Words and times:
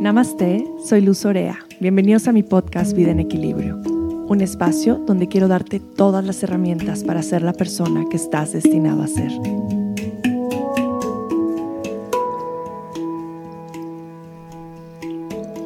Namaste, 0.00 0.64
soy 0.82 1.02
Luz 1.02 1.26
Orea. 1.26 1.58
Bienvenidos 1.78 2.26
a 2.26 2.32
mi 2.32 2.42
podcast 2.42 2.96
Vida 2.96 3.10
en 3.10 3.20
Equilibrio, 3.20 3.76
un 3.76 4.40
espacio 4.40 4.94
donde 4.96 5.28
quiero 5.28 5.46
darte 5.46 5.78
todas 5.78 6.24
las 6.24 6.42
herramientas 6.42 7.04
para 7.04 7.22
ser 7.22 7.42
la 7.42 7.52
persona 7.52 8.06
que 8.08 8.16
estás 8.16 8.54
destinado 8.54 9.02
a 9.02 9.06
ser. 9.06 9.30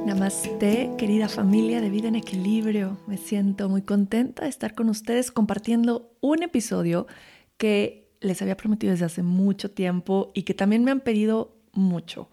Namaste, 0.05 0.91
querida 0.98 1.29
familia 1.29 1.80
de 1.80 1.91
Vida 1.91 2.09
en 2.09 2.16
Equilibrio. 2.16 2.98
Me 3.07 3.19
siento 3.19 3.69
muy 3.69 3.82
contenta 3.82 4.43
de 4.43 4.48
estar 4.48 4.75
con 4.75 4.89
ustedes 4.89 5.30
compartiendo 5.30 6.11
un 6.21 6.43
episodio 6.43 7.07
que 7.57 8.11
les 8.21 8.43
había 8.43 8.57
prometido 8.57 8.90
desde 8.90 9.04
hace 9.04 9.23
mucho 9.23 9.71
tiempo 9.71 10.32
y 10.35 10.43
que 10.43 10.54
también 10.54 10.82
me 10.82 10.90
han 10.90 11.03
pedido 11.03 11.54
mucho 11.73 12.31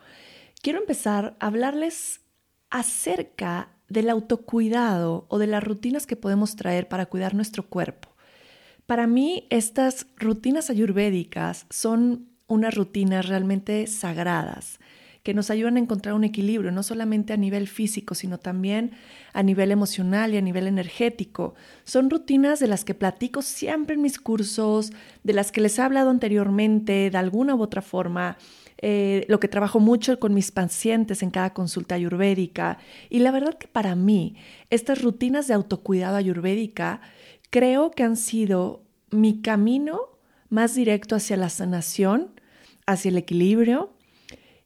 quiero 0.61 0.79
empezar 0.79 1.35
a 1.39 1.47
hablarles 1.47 2.21
acerca 2.69 3.69
del 3.89 4.09
autocuidado 4.09 5.25
o 5.27 5.37
de 5.37 5.47
las 5.47 5.63
rutinas 5.63 6.07
que 6.07 6.15
podemos 6.15 6.55
traer 6.55 6.87
para 6.87 7.07
cuidar 7.07 7.33
nuestro 7.35 7.67
cuerpo. 7.67 8.09
Para 8.85 9.07
mí, 9.07 9.47
estas 9.49 10.07
rutinas 10.17 10.69
ayurvédicas 10.69 11.65
son 11.69 12.29
unas 12.47 12.75
rutinas 12.75 13.27
realmente 13.27 13.87
sagradas 13.87 14.79
que 15.23 15.33
nos 15.35 15.51
ayudan 15.51 15.75
a 15.75 15.79
encontrar 15.79 16.15
un 16.15 16.23
equilibrio, 16.23 16.71
no 16.71 16.81
solamente 16.81 17.33
a 17.33 17.37
nivel 17.37 17.67
físico, 17.67 18.15
sino 18.15 18.39
también 18.39 18.91
a 19.33 19.43
nivel 19.43 19.71
emocional 19.71 20.33
y 20.33 20.37
a 20.37 20.41
nivel 20.41 20.65
energético. 20.65 21.53
Son 21.83 22.09
rutinas 22.09 22.59
de 22.59 22.67
las 22.67 22.83
que 22.83 22.95
platico 22.95 23.43
siempre 23.43 23.95
en 23.95 24.01
mis 24.01 24.19
cursos, 24.19 24.91
de 25.23 25.33
las 25.33 25.51
que 25.51 25.61
les 25.61 25.77
he 25.77 25.83
hablado 25.83 26.09
anteriormente, 26.09 27.11
de 27.11 27.17
alguna 27.17 27.53
u 27.53 27.61
otra 27.61 27.83
forma, 27.83 28.37
eh, 28.81 29.25
lo 29.27 29.39
que 29.39 29.47
trabajo 29.47 29.79
mucho 29.79 30.19
con 30.19 30.33
mis 30.33 30.51
pacientes 30.51 31.21
en 31.21 31.29
cada 31.29 31.53
consulta 31.53 31.95
ayurvédica. 31.95 32.79
Y 33.09 33.19
la 33.19 33.31
verdad 33.31 33.57
que 33.57 33.67
para 33.67 33.95
mí, 33.95 34.35
estas 34.69 35.01
rutinas 35.01 35.47
de 35.47 35.53
autocuidado 35.53 36.17
ayurvédica 36.17 37.01
creo 37.51 37.91
que 37.91 38.03
han 38.03 38.17
sido 38.17 38.83
mi 39.11 39.41
camino 39.41 39.99
más 40.49 40.73
directo 40.73 41.15
hacia 41.15 41.37
la 41.37 41.49
sanación, 41.49 42.31
hacia 42.87 43.09
el 43.09 43.17
equilibrio 43.17 43.93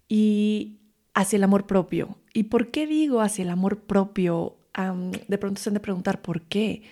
y 0.08 0.80
hacia 1.14 1.38
el 1.38 1.44
amor 1.44 1.68
propio. 1.68 2.18
¿Y 2.34 2.44
por 2.44 2.72
qué 2.72 2.88
digo 2.88 3.22
hacia 3.22 3.44
el 3.44 3.50
amor 3.50 3.82
propio? 3.82 4.58
de 5.28 5.38
pronto 5.38 5.62
se 5.62 5.70
han 5.70 5.74
de 5.74 5.80
preguntar 5.80 6.22
por 6.22 6.42
qué. 6.42 6.84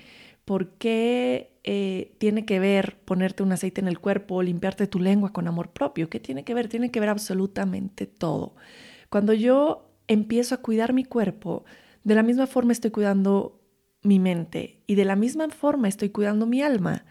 ¿Por 0.45 0.72
qué 0.72 1.58
eh, 1.63 2.16
tiene 2.17 2.45
que 2.45 2.59
ver 2.59 2.97
ponerte 3.05 3.44
un 3.44 3.52
aceite 3.52 3.80
en 3.81 3.88
el 3.88 3.99
cuerpo 3.99 4.36
o 4.36 4.44
limpiarte 4.44 4.88
tu 4.88 5.00
lengua 5.00 5.31
con 5.31 5.47
amor 5.47 5.72
propio? 5.72 6.09
¿Qué 6.09 6.19
tiene 6.19 6.44
que 6.44 6.53
ver? 6.53 6.67
Tiene 6.67 6.91
que 6.91 7.00
ver 7.00 7.09
absolutamente 7.09 8.05
todo. 8.05 8.55
Cuando 9.09 9.33
yo 9.33 9.89
empiezo 10.08 10.55
a 10.55 10.61
cuidar 10.61 10.94
mi 10.94 11.05
cuerpo, 11.05 11.63
de 12.03 12.16
la 12.16 12.23
misma 12.23 12.47
forma 12.47 12.73
estoy 12.73 12.91
cuidando 12.91 13.61
mi 14.02 14.19
mente 14.19 14.81
y 14.85 14.95
de 14.95 15.05
la 15.05 15.16
misma 15.16 15.50
forma 15.50 15.88
estoy 15.88 16.09
cuidando 16.09 16.45
mi 16.45 16.61
alma. 16.61 17.05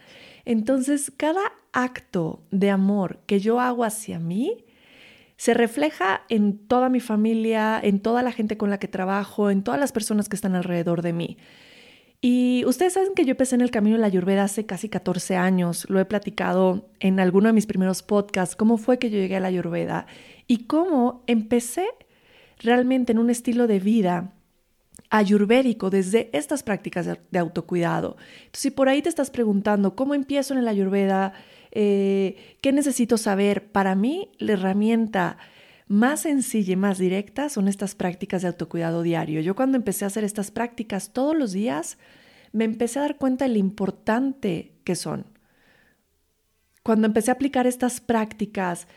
Entonces, 0.44 1.10
cada 1.16 1.40
acto 1.72 2.42
de 2.50 2.70
amor 2.70 3.20
que 3.26 3.40
yo 3.40 3.60
hago 3.60 3.84
hacia 3.84 4.18
mí 4.18 4.66
se 5.36 5.54
refleja 5.54 6.22
en 6.28 6.58
toda 6.68 6.88
mi 6.88 7.00
familia, 7.00 7.80
en 7.82 8.00
toda 8.00 8.22
la 8.22 8.32
gente 8.32 8.56
con 8.56 8.70
la 8.70 8.78
que 8.78 8.88
trabajo, 8.88 9.50
en 9.50 9.64
todas 9.64 9.80
las 9.80 9.92
personas 9.92 10.28
que 10.28 10.36
están 10.36 10.54
alrededor 10.54 11.02
de 11.02 11.12
mí. 11.12 11.38
Y 12.24 12.64
ustedes 12.66 12.92
saben 12.92 13.14
que 13.14 13.24
yo 13.24 13.32
empecé 13.32 13.56
en 13.56 13.62
el 13.62 13.72
camino 13.72 13.96
de 13.96 14.00
la 14.00 14.06
Ayurveda 14.06 14.44
hace 14.44 14.64
casi 14.64 14.88
14 14.88 15.34
años. 15.34 15.90
Lo 15.90 15.98
he 15.98 16.04
platicado 16.04 16.88
en 17.00 17.18
alguno 17.18 17.48
de 17.48 17.52
mis 17.52 17.66
primeros 17.66 18.04
podcasts, 18.04 18.54
cómo 18.54 18.78
fue 18.78 19.00
que 19.00 19.10
yo 19.10 19.18
llegué 19.18 19.36
a 19.36 19.40
la 19.40 19.48
Ayurveda 19.48 20.06
y 20.46 20.66
cómo 20.66 21.24
empecé 21.26 21.88
realmente 22.60 23.10
en 23.10 23.18
un 23.18 23.28
estilo 23.28 23.66
de 23.66 23.80
vida 23.80 24.34
ayurvédico 25.10 25.90
desde 25.90 26.30
estas 26.32 26.62
prácticas 26.62 27.06
de, 27.06 27.38
autocuidado. 27.40 28.16
Entonces, 28.44 28.60
si 28.60 28.70
por 28.70 28.88
ahí 28.88 29.02
te 29.02 29.08
estás 29.08 29.30
preguntando 29.30 29.96
cómo 29.96 30.14
empiezo 30.14 30.54
en 30.54 30.64
la 30.64 30.70
ayurveda, 30.70 31.32
eh, 31.72 32.56
qué 32.60 32.72
necesito 32.72 33.18
saber, 33.18 33.72
para 33.72 33.96
mí 33.96 34.30
la 34.38 34.52
herramienta 34.52 35.38
más 35.92 36.22
sencilla 36.22 36.72
y 36.72 36.76
más 36.76 36.96
directa 36.96 37.50
son 37.50 37.68
estas 37.68 37.94
prácticas 37.94 38.40
de 38.40 38.48
autocuidado 38.48 39.02
diario. 39.02 39.42
Yo 39.42 39.54
cuando 39.54 39.76
empecé 39.76 40.04
a 40.04 40.08
hacer 40.08 40.24
estas 40.24 40.50
prácticas 40.50 41.12
todos 41.12 41.36
los 41.36 41.52
días, 41.52 41.98
me 42.52 42.64
empecé 42.64 42.98
a 42.98 43.02
dar 43.02 43.18
cuenta 43.18 43.44
de 43.44 43.52
lo 43.52 43.58
importante 43.58 44.72
que 44.84 44.96
son. 44.96 45.26
Cuando 46.82 47.06
empecé 47.06 47.30
a 47.30 47.34
aplicar 47.34 47.66
estas 47.66 48.00
prácticas, 48.00 48.88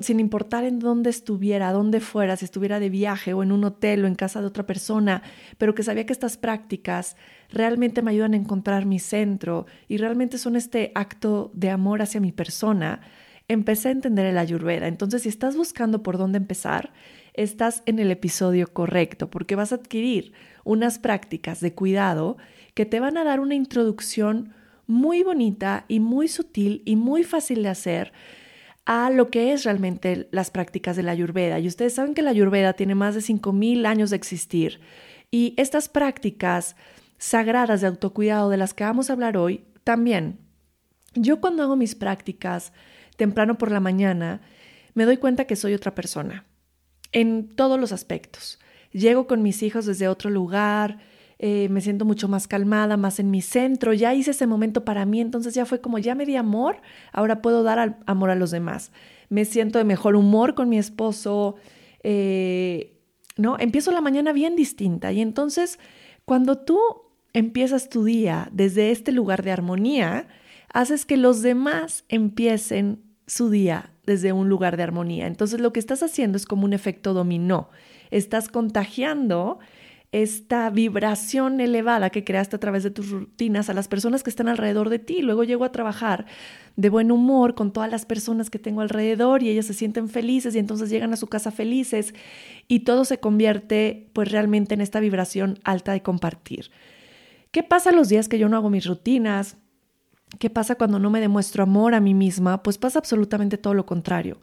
sin 0.00 0.18
importar 0.18 0.64
en 0.64 0.80
dónde 0.80 1.08
estuviera, 1.08 1.70
dónde 1.70 2.00
fuera, 2.00 2.36
si 2.36 2.46
estuviera 2.46 2.80
de 2.80 2.90
viaje 2.90 3.32
o 3.32 3.44
en 3.44 3.52
un 3.52 3.62
hotel 3.62 4.04
o 4.04 4.08
en 4.08 4.16
casa 4.16 4.40
de 4.40 4.48
otra 4.48 4.66
persona, 4.66 5.22
pero 5.56 5.76
que 5.76 5.84
sabía 5.84 6.04
que 6.04 6.12
estas 6.12 6.36
prácticas 6.36 7.16
realmente 7.48 8.02
me 8.02 8.10
ayudan 8.10 8.34
a 8.34 8.38
encontrar 8.38 8.86
mi 8.86 8.98
centro 8.98 9.66
y 9.86 9.98
realmente 9.98 10.36
son 10.36 10.56
este 10.56 10.90
acto 10.96 11.52
de 11.54 11.70
amor 11.70 12.02
hacia 12.02 12.20
mi 12.20 12.32
persona, 12.32 13.02
empecé 13.48 13.88
a 13.88 13.92
entender 13.92 14.26
el 14.26 14.38
ayurveda. 14.38 14.86
Entonces, 14.86 15.22
si 15.22 15.28
estás 15.28 15.56
buscando 15.56 16.02
por 16.02 16.18
dónde 16.18 16.38
empezar, 16.38 16.92
estás 17.34 17.82
en 17.86 17.98
el 17.98 18.10
episodio 18.10 18.72
correcto, 18.72 19.30
porque 19.30 19.56
vas 19.56 19.72
a 19.72 19.76
adquirir 19.76 20.32
unas 20.64 20.98
prácticas 20.98 21.60
de 21.60 21.74
cuidado 21.74 22.36
que 22.74 22.86
te 22.86 23.00
van 23.00 23.16
a 23.16 23.24
dar 23.24 23.40
una 23.40 23.54
introducción 23.54 24.54
muy 24.86 25.22
bonita 25.22 25.84
y 25.88 26.00
muy 26.00 26.28
sutil 26.28 26.82
y 26.84 26.96
muy 26.96 27.24
fácil 27.24 27.62
de 27.62 27.68
hacer 27.68 28.12
a 28.84 29.10
lo 29.10 29.28
que 29.30 29.52
es 29.52 29.64
realmente 29.64 30.28
las 30.30 30.50
prácticas 30.50 30.96
de 30.96 31.02
la 31.02 31.12
ayurveda. 31.12 31.58
Y 31.58 31.66
ustedes 31.66 31.94
saben 31.94 32.14
que 32.14 32.22
la 32.22 32.30
ayurveda 32.30 32.72
tiene 32.72 32.94
más 32.94 33.14
de 33.14 33.20
5.000 33.20 33.86
años 33.86 34.10
de 34.10 34.16
existir. 34.16 34.80
Y 35.30 35.52
estas 35.58 35.90
prácticas 35.90 36.74
sagradas 37.18 37.82
de 37.82 37.86
autocuidado 37.86 38.48
de 38.48 38.56
las 38.56 38.72
que 38.72 38.84
vamos 38.84 39.10
a 39.10 39.12
hablar 39.12 39.36
hoy, 39.36 39.64
también. 39.84 40.38
Yo 41.14 41.40
cuando 41.40 41.62
hago 41.62 41.76
mis 41.76 41.94
prácticas 41.94 42.72
temprano 43.18 43.58
por 43.58 43.70
la 43.70 43.80
mañana, 43.80 44.40
me 44.94 45.04
doy 45.04 45.18
cuenta 45.18 45.44
que 45.44 45.56
soy 45.56 45.74
otra 45.74 45.94
persona, 45.94 46.46
en 47.12 47.48
todos 47.48 47.78
los 47.78 47.92
aspectos. 47.92 48.58
Llego 48.92 49.26
con 49.26 49.42
mis 49.42 49.62
hijos 49.62 49.84
desde 49.84 50.08
otro 50.08 50.30
lugar, 50.30 50.98
eh, 51.40 51.68
me 51.68 51.80
siento 51.80 52.04
mucho 52.04 52.28
más 52.28 52.48
calmada, 52.48 52.96
más 52.96 53.18
en 53.18 53.30
mi 53.30 53.42
centro, 53.42 53.92
ya 53.92 54.14
hice 54.14 54.30
ese 54.30 54.46
momento 54.46 54.84
para 54.84 55.04
mí, 55.04 55.20
entonces 55.20 55.52
ya 55.52 55.66
fue 55.66 55.80
como, 55.80 55.98
ya 55.98 56.14
me 56.14 56.26
di 56.26 56.36
amor, 56.36 56.80
ahora 57.12 57.42
puedo 57.42 57.62
dar 57.62 57.98
amor 58.06 58.30
a 58.30 58.36
los 58.36 58.50
demás. 58.50 58.92
Me 59.28 59.44
siento 59.44 59.78
de 59.78 59.84
mejor 59.84 60.16
humor 60.16 60.54
con 60.54 60.68
mi 60.68 60.78
esposo, 60.78 61.56
eh, 62.02 62.98
¿no? 63.36 63.56
Empiezo 63.58 63.90
la 63.90 64.00
mañana 64.00 64.32
bien 64.32 64.56
distinta 64.56 65.12
y 65.12 65.20
entonces 65.20 65.78
cuando 66.24 66.56
tú 66.56 66.78
empiezas 67.32 67.88
tu 67.88 68.04
día 68.04 68.48
desde 68.52 68.90
este 68.92 69.12
lugar 69.12 69.42
de 69.42 69.50
armonía, 69.50 70.28
haces 70.72 71.04
que 71.04 71.16
los 71.16 71.42
demás 71.42 72.04
empiecen 72.08 73.07
su 73.28 73.50
día 73.50 73.92
desde 74.04 74.32
un 74.32 74.48
lugar 74.48 74.76
de 74.76 74.82
armonía. 74.82 75.26
Entonces 75.26 75.60
lo 75.60 75.72
que 75.72 75.78
estás 75.78 76.02
haciendo 76.02 76.36
es 76.36 76.46
como 76.46 76.64
un 76.64 76.72
efecto 76.72 77.14
dominó. 77.14 77.68
Estás 78.10 78.48
contagiando 78.48 79.60
esta 80.10 80.70
vibración 80.70 81.60
elevada 81.60 82.08
que 82.08 82.24
creaste 82.24 82.56
a 82.56 82.60
través 82.60 82.82
de 82.82 82.90
tus 82.90 83.10
rutinas 83.10 83.68
a 83.68 83.74
las 83.74 83.88
personas 83.88 84.22
que 84.22 84.30
están 84.30 84.48
alrededor 84.48 84.88
de 84.88 84.98
ti. 84.98 85.20
Luego 85.20 85.44
llego 85.44 85.64
a 85.66 85.72
trabajar 85.72 86.24
de 86.76 86.88
buen 86.88 87.12
humor 87.12 87.54
con 87.54 87.74
todas 87.74 87.90
las 87.90 88.06
personas 88.06 88.48
que 88.48 88.58
tengo 88.58 88.80
alrededor 88.80 89.42
y 89.42 89.50
ellas 89.50 89.66
se 89.66 89.74
sienten 89.74 90.08
felices 90.08 90.54
y 90.54 90.58
entonces 90.58 90.88
llegan 90.88 91.12
a 91.12 91.18
su 91.18 91.26
casa 91.26 91.50
felices 91.50 92.14
y 92.66 92.80
todo 92.80 93.04
se 93.04 93.20
convierte 93.20 94.08
pues 94.14 94.32
realmente 94.32 94.72
en 94.72 94.80
esta 94.80 95.00
vibración 95.00 95.58
alta 95.64 95.92
de 95.92 96.02
compartir. 96.02 96.70
¿Qué 97.50 97.62
pasa 97.62 97.92
los 97.92 98.08
días 98.08 98.28
que 98.28 98.38
yo 98.38 98.48
no 98.48 98.56
hago 98.56 98.70
mis 98.70 98.86
rutinas? 98.86 99.58
¿Qué 100.38 100.50
pasa 100.50 100.74
cuando 100.74 100.98
no 100.98 101.10
me 101.10 101.20
demuestro 101.20 101.62
amor 101.62 101.94
a 101.94 102.00
mí 102.00 102.14
misma? 102.14 102.62
Pues 102.62 102.78
pasa 102.78 102.98
absolutamente 102.98 103.58
todo 103.58 103.74
lo 103.74 103.86
contrario. 103.86 104.40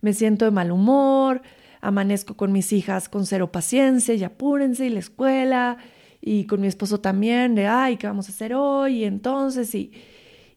Me 0.00 0.12
siento 0.12 0.44
de 0.44 0.50
mal 0.50 0.70
humor, 0.70 1.42
amanezco 1.80 2.36
con 2.36 2.52
mis 2.52 2.72
hijas 2.72 3.08
con 3.08 3.26
cero 3.26 3.50
paciencia 3.52 4.14
y 4.14 4.24
apúrense 4.24 4.86
y 4.86 4.90
la 4.90 5.00
escuela 5.00 5.76
y 6.20 6.44
con 6.46 6.60
mi 6.60 6.66
esposo 6.66 7.00
también 7.00 7.54
de, 7.54 7.66
ay, 7.66 7.96
¿qué 7.96 8.06
vamos 8.06 8.28
a 8.28 8.32
hacer 8.32 8.54
hoy? 8.54 9.02
Y 9.02 9.04
entonces, 9.04 9.74
y, 9.74 9.92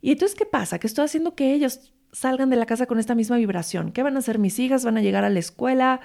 y 0.02 0.12
entonces, 0.12 0.38
¿qué 0.38 0.46
pasa? 0.46 0.80
Que 0.80 0.88
estoy 0.88 1.06
haciendo 1.06 1.36
que 1.36 1.54
ellos 1.54 1.94
salgan 2.14 2.50
de 2.50 2.56
la 2.56 2.66
casa 2.66 2.86
con 2.86 3.00
esta 3.00 3.16
misma 3.16 3.38
vibración. 3.38 3.92
¿Qué 3.92 4.04
van 4.04 4.16
a 4.16 4.20
hacer 4.20 4.40
mis 4.40 4.60
hijas? 4.60 4.86
Van 4.86 4.98
a 4.98 5.02
llegar 5.02 5.26
a 5.26 5.30
la 5.30 5.40
escuela 5.40 6.00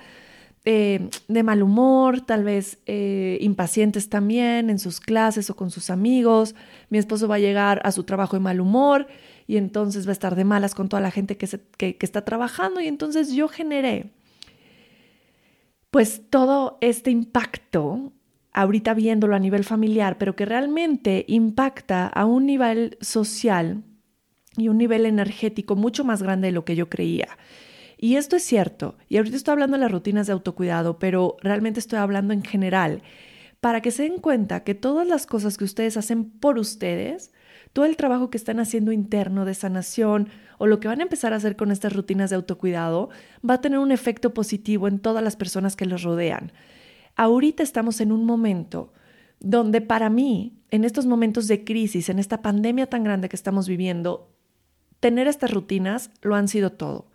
eh, 0.64 1.08
de 1.28 1.42
mal 1.42 1.62
humor, 1.62 2.20
tal 2.20 2.44
vez 2.44 2.78
eh, 2.86 3.38
impacientes 3.40 4.08
también 4.08 4.70
en 4.70 4.78
sus 4.78 5.00
clases 5.00 5.50
o 5.50 5.56
con 5.56 5.70
sus 5.70 5.90
amigos. 5.90 6.54
Mi 6.88 6.98
esposo 6.98 7.28
va 7.28 7.36
a 7.36 7.40
llegar 7.40 7.80
a 7.84 7.92
su 7.92 8.04
trabajo 8.04 8.36
de 8.36 8.40
mal 8.40 8.60
humor 8.60 9.08
y 9.46 9.56
entonces 9.56 10.06
va 10.06 10.10
a 10.10 10.12
estar 10.12 10.36
de 10.36 10.44
malas 10.44 10.74
con 10.74 10.88
toda 10.88 11.02
la 11.02 11.10
gente 11.10 11.36
que, 11.36 11.48
que 11.76 11.96
está 12.00 12.24
trabajando 12.24 12.80
y 12.80 12.86
entonces 12.86 13.32
yo 13.32 13.48
generé 13.48 14.10
pues 15.92 16.22
todo 16.30 16.78
este 16.80 17.10
impacto, 17.10 18.12
ahorita 18.54 18.94
viéndolo 18.94 19.36
a 19.36 19.38
nivel 19.38 19.62
familiar, 19.62 20.16
pero 20.16 20.34
que 20.34 20.46
realmente 20.46 21.26
impacta 21.28 22.06
a 22.06 22.24
un 22.24 22.46
nivel 22.46 22.96
social 23.02 23.82
y 24.56 24.68
un 24.68 24.78
nivel 24.78 25.04
energético 25.04 25.76
mucho 25.76 26.02
más 26.02 26.22
grande 26.22 26.48
de 26.48 26.52
lo 26.52 26.64
que 26.64 26.76
yo 26.76 26.88
creía. 26.88 27.36
Y 28.02 28.16
esto 28.16 28.34
es 28.34 28.42
cierto. 28.42 28.96
Y 29.08 29.18
ahorita 29.18 29.36
estoy 29.36 29.52
hablando 29.52 29.76
de 29.76 29.82
las 29.82 29.92
rutinas 29.92 30.26
de 30.26 30.32
autocuidado, 30.32 30.98
pero 30.98 31.36
realmente 31.40 31.78
estoy 31.78 32.00
hablando 32.00 32.34
en 32.34 32.42
general, 32.42 33.00
para 33.60 33.80
que 33.80 33.92
se 33.92 34.02
den 34.02 34.18
cuenta 34.18 34.64
que 34.64 34.74
todas 34.74 35.06
las 35.06 35.24
cosas 35.24 35.56
que 35.56 35.62
ustedes 35.62 35.96
hacen 35.96 36.24
por 36.28 36.58
ustedes, 36.58 37.30
todo 37.72 37.84
el 37.84 37.96
trabajo 37.96 38.28
que 38.28 38.38
están 38.38 38.58
haciendo 38.58 38.90
interno 38.90 39.44
de 39.44 39.54
sanación 39.54 40.30
o 40.58 40.66
lo 40.66 40.80
que 40.80 40.88
van 40.88 40.98
a 40.98 41.04
empezar 41.04 41.32
a 41.32 41.36
hacer 41.36 41.54
con 41.54 41.70
estas 41.70 41.92
rutinas 41.92 42.30
de 42.30 42.34
autocuidado, 42.34 43.10
va 43.48 43.54
a 43.54 43.60
tener 43.60 43.78
un 43.78 43.92
efecto 43.92 44.34
positivo 44.34 44.88
en 44.88 44.98
todas 44.98 45.22
las 45.22 45.36
personas 45.36 45.76
que 45.76 45.86
los 45.86 46.02
rodean. 46.02 46.50
Ahorita 47.14 47.62
estamos 47.62 48.00
en 48.00 48.10
un 48.10 48.24
momento 48.24 48.92
donde 49.38 49.80
para 49.80 50.10
mí, 50.10 50.58
en 50.72 50.82
estos 50.82 51.06
momentos 51.06 51.46
de 51.46 51.62
crisis, 51.62 52.08
en 52.08 52.18
esta 52.18 52.42
pandemia 52.42 52.88
tan 52.88 53.04
grande 53.04 53.28
que 53.28 53.36
estamos 53.36 53.68
viviendo, 53.68 54.28
tener 54.98 55.28
estas 55.28 55.52
rutinas 55.52 56.10
lo 56.20 56.34
han 56.34 56.48
sido 56.48 56.72
todo. 56.72 57.11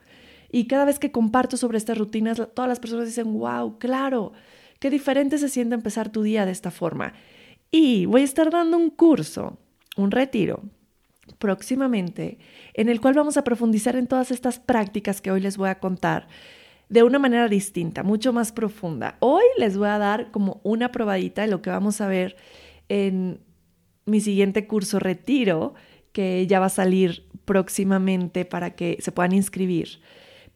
Y 0.52 0.68
cada 0.68 0.86
vez 0.86 1.00
que 1.00 1.12
comparto 1.12 1.58
sobre 1.58 1.78
estas 1.78 1.98
rutinas, 1.98 2.42
todas 2.54 2.70
las 2.70 2.80
personas 2.80 3.06
dicen, 3.06 3.34
wow, 3.34 3.78
claro, 3.80 4.34
qué 4.80 4.90
diferente 4.90 5.38
se 5.38 5.50
siente 5.50 5.76
empezar 5.76 6.10
tu 6.10 6.22
día 6.22 6.46
de 6.46 6.52
esta 6.52 6.72
forma. 6.72 7.14
Y 7.72 8.06
voy 8.06 8.22
a 8.22 8.26
estar 8.26 8.50
dando 8.50 8.78
un 8.78 8.90
curso, 8.90 9.58
un 9.98 10.12
retiro, 10.12 10.64
próximamente, 11.40 12.38
en 12.74 12.90
el 12.90 13.02
cual 13.02 13.14
vamos 13.14 13.38
a 13.38 13.44
profundizar 13.44 13.96
en 13.96 14.08
todas 14.08 14.32
estas 14.32 14.60
prácticas 14.60 15.22
que 15.22 15.32
hoy 15.32 15.42
les 15.42 15.58
voy 15.58 15.70
a 15.70 15.80
contar 15.80 16.28
de 16.90 17.04
una 17.04 17.20
manera 17.20 17.50
distinta, 17.50 18.04
mucho 18.04 18.32
más 18.32 18.52
profunda. 18.52 19.18
Hoy 19.20 19.44
les 19.58 19.78
voy 19.78 19.90
a 19.90 19.98
dar 19.98 20.32
como 20.32 20.62
una 20.64 20.92
probadita 20.92 21.42
de 21.42 21.50
lo 21.50 21.62
que 21.62 21.70
vamos 21.70 22.00
a 22.00 22.08
ver 22.08 22.38
en 22.88 23.42
mi 24.06 24.22
siguiente 24.22 24.68
curso 24.68 25.00
retiro, 25.00 25.74
que 26.14 26.48
ya 26.48 26.62
va 26.62 26.68
a 26.68 26.70
salir 26.70 27.28
próximamente 27.44 28.46
para 28.46 28.76
que 28.76 28.98
se 29.02 29.12
puedan 29.12 29.34
inscribir. 29.34 30.00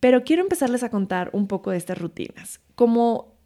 Pero 0.01 0.25
quiero 0.25 0.41
empezarles 0.41 0.83
a 0.83 0.89
contar 0.89 1.29
un 1.31 1.47
poco 1.47 1.71
de 1.71 1.77
estas 1.77 1.97
rutinas. 1.97 2.59
Como 2.75 3.37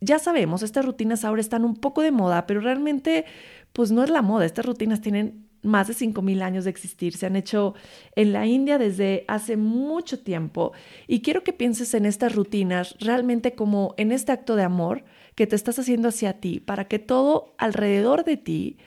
ya 0.00 0.18
sabemos, 0.18 0.64
estas 0.64 0.84
rutinas 0.84 1.24
ahora 1.24 1.40
están 1.40 1.64
un 1.64 1.76
poco 1.76 2.02
de 2.02 2.10
moda, 2.10 2.48
pero 2.48 2.60
realmente 2.60 3.24
pues 3.72 3.92
no 3.92 4.02
es 4.02 4.10
la 4.10 4.22
moda. 4.22 4.44
Estas 4.44 4.66
rutinas 4.66 5.00
tienen 5.00 5.48
más 5.62 5.86
de 5.86 5.94
5.000 5.94 6.42
años 6.42 6.64
de 6.64 6.70
existir, 6.70 7.16
se 7.16 7.26
han 7.26 7.36
hecho 7.36 7.74
en 8.16 8.32
la 8.32 8.46
India 8.46 8.78
desde 8.78 9.24
hace 9.28 9.56
mucho 9.56 10.18
tiempo 10.18 10.72
y 11.06 11.22
quiero 11.22 11.44
que 11.44 11.52
pienses 11.52 11.94
en 11.94 12.04
estas 12.04 12.34
rutinas 12.34 12.96
realmente 12.98 13.54
como 13.54 13.94
en 13.96 14.10
este 14.10 14.32
acto 14.32 14.56
de 14.56 14.64
amor 14.64 15.04
que 15.36 15.46
te 15.46 15.54
estás 15.54 15.78
haciendo 15.78 16.08
hacia 16.08 16.40
ti, 16.40 16.58
para 16.58 16.88
que 16.88 16.98
todo 16.98 17.54
alrededor 17.58 18.24
de 18.24 18.36
ti 18.36 18.78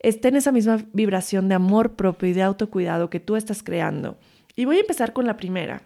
esté 0.00 0.28
en 0.28 0.36
esa 0.36 0.50
misma 0.50 0.84
vibración 0.92 1.48
de 1.48 1.54
amor 1.54 1.94
propio 1.94 2.28
y 2.28 2.32
de 2.32 2.42
autocuidado 2.42 3.10
que 3.10 3.20
tú 3.20 3.36
estás 3.36 3.62
creando. 3.62 4.18
Y 4.56 4.64
voy 4.64 4.78
a 4.78 4.80
empezar 4.80 5.12
con 5.12 5.26
la 5.26 5.36
primera. 5.36 5.82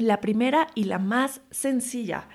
La 0.00 0.20
primera 0.20 0.66
y 0.74 0.84
la 0.84 0.98
más 0.98 1.42
sencilla, 1.50 2.28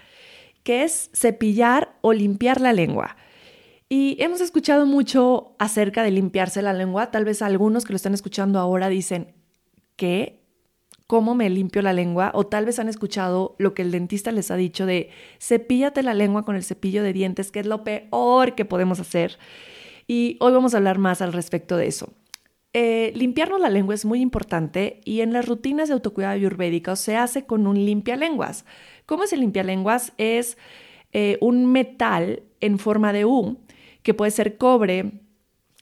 que 0.63 0.83
es 0.83 1.09
cepillar 1.13 1.97
o 2.01 2.13
limpiar 2.13 2.61
la 2.61 2.73
lengua. 2.73 3.17
Y 3.89 4.17
hemos 4.19 4.41
escuchado 4.41 4.85
mucho 4.85 5.55
acerca 5.59 6.03
de 6.03 6.11
limpiarse 6.11 6.61
la 6.61 6.73
lengua. 6.73 7.11
Tal 7.11 7.25
vez 7.25 7.41
algunos 7.41 7.85
que 7.85 7.93
lo 7.93 7.97
están 7.97 8.13
escuchando 8.13 8.59
ahora 8.59 8.89
dicen, 8.89 9.33
¿qué? 9.95 10.41
¿Cómo 11.07 11.35
me 11.35 11.49
limpio 11.49 11.81
la 11.81 11.93
lengua? 11.93 12.31
O 12.33 12.47
tal 12.47 12.65
vez 12.65 12.79
han 12.79 12.89
escuchado 12.89 13.55
lo 13.59 13.73
que 13.73 13.83
el 13.83 13.91
dentista 13.91 14.31
les 14.31 14.49
ha 14.51 14.55
dicho 14.55 14.85
de 14.85 15.09
cepíllate 15.39 16.01
la 16.03 16.13
lengua 16.13 16.45
con 16.45 16.55
el 16.55 16.63
cepillo 16.63 17.03
de 17.03 17.13
dientes, 17.13 17.51
que 17.51 17.59
es 17.59 17.65
lo 17.67 17.83
peor 17.83 18.55
que 18.55 18.65
podemos 18.65 18.99
hacer. 18.99 19.37
Y 20.07 20.37
hoy 20.39 20.53
vamos 20.53 20.73
a 20.73 20.77
hablar 20.77 20.99
más 20.99 21.21
al 21.21 21.33
respecto 21.33 21.77
de 21.77 21.87
eso. 21.87 22.13
Eh, 22.77 23.13
limpiarnos 23.15 23.61
la 23.61 23.69
lengua 23.69 23.95
es 23.95 24.03
muy 24.03 24.19
importante 24.19 24.99
y 25.05 25.21
en 25.21 25.31
las 25.31 25.47
rutinas 25.47 25.87
de 25.87 25.93
autocuidado 25.93 26.33
ayurvédico 26.33 26.97
se 26.97 27.15
hace 27.15 27.45
con 27.45 27.67
un 27.67 27.85
limpialenguas. 27.85 28.65
¿Cómo 29.05 29.23
es 29.23 29.31
el 29.31 29.39
limpialenguas? 29.39 30.11
Es 30.17 30.57
eh, 31.13 31.37
un 31.39 31.71
metal 31.71 32.43
en 32.59 32.77
forma 32.77 33.13
de 33.13 33.23
U 33.23 33.59
que 34.03 34.13
puede 34.13 34.31
ser 34.31 34.57
cobre 34.57 35.21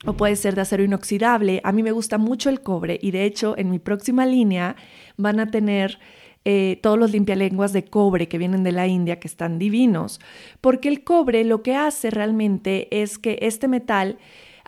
o 0.05 0.13
puede 0.13 0.35
ser 0.35 0.53
de 0.53 0.61
acero 0.61 0.83
inoxidable. 0.83 1.61
A 1.63 1.71
mí 1.71 1.81
me 1.81 1.91
gusta 1.91 2.19
mucho 2.19 2.51
el 2.51 2.61
cobre 2.61 2.99
y 3.01 3.09
de 3.09 3.25
hecho 3.25 3.57
en 3.57 3.71
mi 3.71 3.79
próxima 3.79 4.27
línea 4.27 4.75
van 5.17 5.39
a 5.39 5.49
tener 5.49 5.97
eh, 6.45 6.79
todos 6.83 6.99
los 6.99 7.11
limpialenguas 7.11 7.73
de 7.73 7.85
cobre 7.85 8.27
que 8.27 8.37
vienen 8.37 8.61
de 8.63 8.71
la 8.71 8.85
India, 8.85 9.19
que 9.19 9.27
están 9.27 9.57
divinos, 9.57 10.21
porque 10.61 10.89
el 10.89 11.03
cobre 11.03 11.43
lo 11.43 11.63
que 11.63 11.73
hace 11.73 12.11
realmente 12.11 12.87
es 13.01 13.17
que 13.17 13.39
este 13.41 13.67
metal 13.67 14.19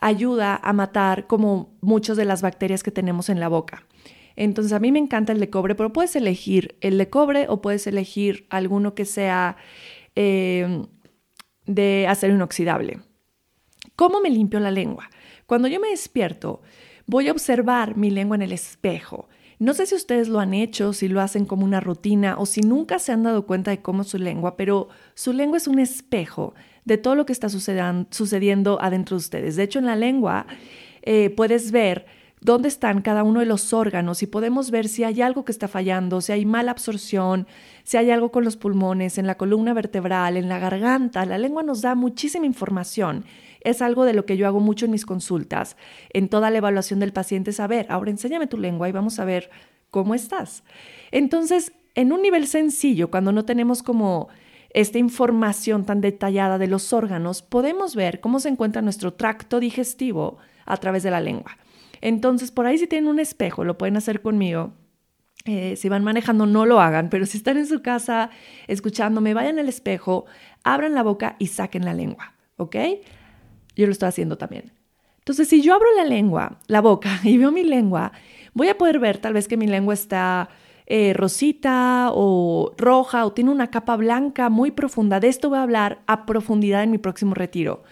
ayuda 0.02 0.60
a 0.62 0.74
matar 0.74 1.28
como 1.28 1.76
muchas 1.82 2.18
de 2.18 2.26
las 2.26 2.42
bacterias 2.42 2.84
que 2.84 2.92
tenemos 2.92 3.30
en 3.30 3.40
la 3.40 3.48
boca. 3.48 3.86
Entonces 4.36 4.74
a 4.74 4.80
mí 4.80 4.92
me 4.92 5.00
encanta 5.00 5.32
el 5.32 5.40
de 5.40 5.50
cobre, 5.50 5.76
pero 5.76 5.94
puedes 5.94 6.16
elegir 6.16 6.78
el 6.82 6.98
de 6.98 7.10
cobre 7.10 7.46
o 7.48 7.62
puedes 7.62 7.88
elegir 7.88 8.48
alguno 8.50 8.94
que 8.94 9.06
sea 9.06 9.58
eh, 10.16 10.86
de 11.66 12.06
acero 12.08 12.36
inoxidable. 12.36 13.00
¿Cómo 13.96 14.20
me 14.20 14.30
limpio 14.30 14.60
la 14.60 14.72
lengua? 14.72 15.10
Cuando 15.46 15.68
yo 15.68 15.80
me 15.80 15.90
despierto, 15.90 16.62
voy 17.06 17.30
a 17.30 17.32
observar 17.32 17.96
mi 17.96 18.10
lengua 18.10 18.36
en 18.36 18.42
el 18.42 18.52
espejo. 18.52 19.30
No 19.58 19.74
sé 19.74 19.86
si 19.86 19.96
ustedes 19.96 20.28
lo 20.28 20.40
han 20.40 20.54
hecho, 20.54 20.92
si 20.92 21.08
lo 21.08 21.22
hacen 21.22 21.46
como 21.46 21.64
una 21.64 21.80
rutina 21.80 22.36
o 22.38 22.46
si 22.46 22.60
nunca 22.60 23.00
se 23.00 23.14
han 23.14 23.24
dado 23.24 23.46
cuenta 23.46 23.72
de 23.72 23.82
cómo 23.82 24.02
es 24.02 24.10
su 24.10 24.18
lengua, 24.18 24.58
pero 24.58 24.90
su 25.14 25.32
lengua 25.32 25.58
es 25.58 25.68
un 25.68 25.80
espejo 25.80 26.54
de 26.86 26.98
todo 26.98 27.16
lo 27.16 27.26
que 27.26 27.34
está 27.34 27.50
sucediendo 27.50 28.82
adentro 28.82 29.16
de 29.16 29.20
ustedes. 29.20 29.56
De 29.56 29.64
hecho, 29.64 29.80
en 29.80 29.86
la 29.86 29.96
lengua 29.96 30.46
eh, 31.02 31.30
puedes 31.32 31.72
ver 31.72 32.06
dónde 32.42 32.68
están 32.68 33.02
cada 33.02 33.24
uno 33.24 33.40
de 33.40 33.48
los 33.48 33.74
órganos 33.74 34.22
y 34.22 34.28
podemos 34.28 34.70
ver 34.72 34.88
si 34.88 35.04
hay 35.04 35.22
algo 35.22 35.44
que 35.46 35.52
está 35.52 35.68
fallando, 35.68 36.22
si 36.22 36.32
hay 36.32 36.46
mala 36.46 36.72
absorción, 36.72 37.48
si 37.84 37.98
hay 37.98 38.12
algo 38.12 38.32
con 38.32 38.44
los 38.44 38.56
pulmones, 38.56 39.18
en 39.18 39.26
la 39.26 39.36
columna 39.36 39.74
vertebral, 39.74 40.38
en 40.38 40.48
la 40.48 40.60
garganta. 40.60 41.26
La 41.26 41.40
lengua 41.40 41.64
nos 41.64 41.82
da 41.82 41.96
muchísima 41.96 42.46
información 42.46 43.26
es 43.66 43.82
algo 43.82 44.06
de 44.06 44.14
lo 44.14 44.26
que 44.26 44.38
yo 44.38 44.48
hago 44.48 44.60
mucho 44.60 44.86
en 44.86 44.92
mis 44.92 45.06
consultas, 45.06 45.76
en 46.14 46.30
toda 46.30 46.52
la 46.52 46.60
evaluación 46.60 47.00
del 47.00 47.12
paciente, 47.12 47.52
saber, 47.52 47.88
ahora 47.90 48.12
enséñame 48.12 48.46
tu 48.46 48.58
lengua 48.58 48.88
y 48.88 48.92
vamos 48.92 49.20
a 49.20 49.26
ver 49.26 49.50
cómo 49.90 50.14
estás. 50.14 50.64
Entonces, 51.12 51.74
en 51.96 52.14
un 52.14 52.22
nivel 52.22 52.46
sencillo, 52.46 53.10
cuando 53.10 53.32
no 53.32 53.44
tenemos 53.44 53.82
como 53.82 54.30
esta 54.76 55.00
información 55.00 55.86
tan 55.86 56.02
detallada 56.02 56.58
de 56.58 56.68
los 56.68 56.92
órganos, 56.92 57.42
podemos 57.42 57.96
ver 57.96 58.20
cómo 58.20 58.42
se 58.42 58.50
encuentra 58.50 58.82
nuestro 58.82 59.14
tracto 59.14 59.62
digestivo 59.62 60.38
a 60.66 60.76
través 60.76 61.02
de 61.02 61.12
la 61.12 61.22
lengua. 61.22 61.58
Entonces, 62.02 62.52
por 62.52 62.66
ahí 62.66 62.78
si 62.78 62.86
tienen 62.86 63.10
un 63.10 63.20
espejo, 63.20 63.64
lo 63.64 63.78
pueden 63.78 63.96
hacer 63.96 64.22
conmigo. 64.22 64.74
Eh, 65.46 65.78
si 65.78 65.88
van 65.88 66.04
manejando, 66.04 66.46
no 66.46 66.66
lo 66.66 66.82
hagan, 66.82 67.10
pero 67.10 67.26
si 67.26 67.38
están 67.38 67.56
en 67.56 67.68
su 67.68 67.82
casa 67.82 68.32
escuchándome, 68.68 69.34
vayan 69.34 69.60
al 69.60 69.70
espejo, 69.70 70.26
abran 70.66 70.94
la 70.94 71.04
boca 71.04 71.38
y 71.40 71.48
saquen 71.48 71.86
la 71.86 71.94
lengua, 71.94 72.34
¿ok? 72.58 72.76
Yo 73.78 73.86
lo 73.86 73.94
estoy 73.94 74.10
haciendo 74.10 74.38
también. 74.38 74.74
Entonces, 75.20 75.48
si 75.48 75.62
yo 75.62 75.74
abro 75.74 75.88
la 75.96 76.04
lengua, 76.04 76.60
la 76.68 76.82
boca, 76.82 77.18
y 77.24 77.38
veo 77.38 77.54
mi 77.54 77.64
lengua, 77.64 78.12
voy 78.54 78.68
a 78.68 78.78
poder 78.78 79.00
ver 79.00 79.20
tal 79.20 79.32
vez 79.32 79.48
que 79.48 79.56
mi 79.56 79.68
lengua 79.68 79.94
está 79.94 80.50
eh, 80.88 81.14
rosita 81.14 82.12
o 82.14 82.74
roja 82.78 83.26
o 83.26 83.34
tiene 83.34 83.52
una 83.52 83.72
capa 83.72 83.96
blanca 83.96 84.50
muy 84.50 84.72
profunda. 84.72 85.20
De 85.20 85.28
esto 85.28 85.50
voy 85.50 85.60
a 85.60 85.64
hablar 85.64 86.02
a 86.08 86.26
profundidad 86.26 86.84
en 86.84 86.92
mi 86.92 86.98
próximo 86.98 87.34
retiro. 87.34 87.84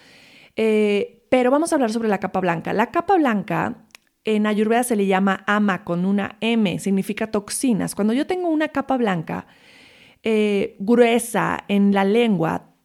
Eh, 0.56 1.26
pero 1.30 1.50
vamos 1.50 1.72
a 1.72 1.76
hablar 1.76 1.92
sobre 1.92 2.10
la 2.10 2.20
capa 2.20 2.40
blanca. 2.40 2.74
La 2.74 2.92
capa 2.92 3.16
blanca 3.18 3.88
en 4.24 4.46
Ayurveda 4.46 4.84
se 4.84 4.96
le 4.96 5.08
llama 5.08 5.44
ama 5.48 5.84
con 5.84 6.06
una 6.06 6.38
M, 6.40 6.80
significa 6.80 7.32
toxinas. 7.32 7.96
Cuando 7.96 8.14
yo 8.14 8.28
tengo 8.28 8.50
una 8.50 8.70
capa 8.70 8.98
blanca 8.98 9.48
eh, 10.22 10.76
gruesa 10.80 11.64
en 11.68 11.94
la 11.94 12.06
lengua, 12.06 12.76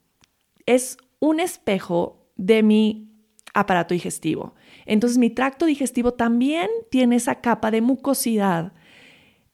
es 0.66 0.96
un 1.20 1.40
espejo 1.40 2.30
de 2.36 2.62
mi 2.62 3.12
aparato 3.54 3.94
digestivo. 3.94 4.54
Entonces 4.86 5.18
mi 5.18 5.30
tracto 5.30 5.66
digestivo 5.66 6.14
también 6.14 6.68
tiene 6.90 7.16
esa 7.16 7.36
capa 7.36 7.70
de 7.70 7.82
mucosidad 7.82 8.72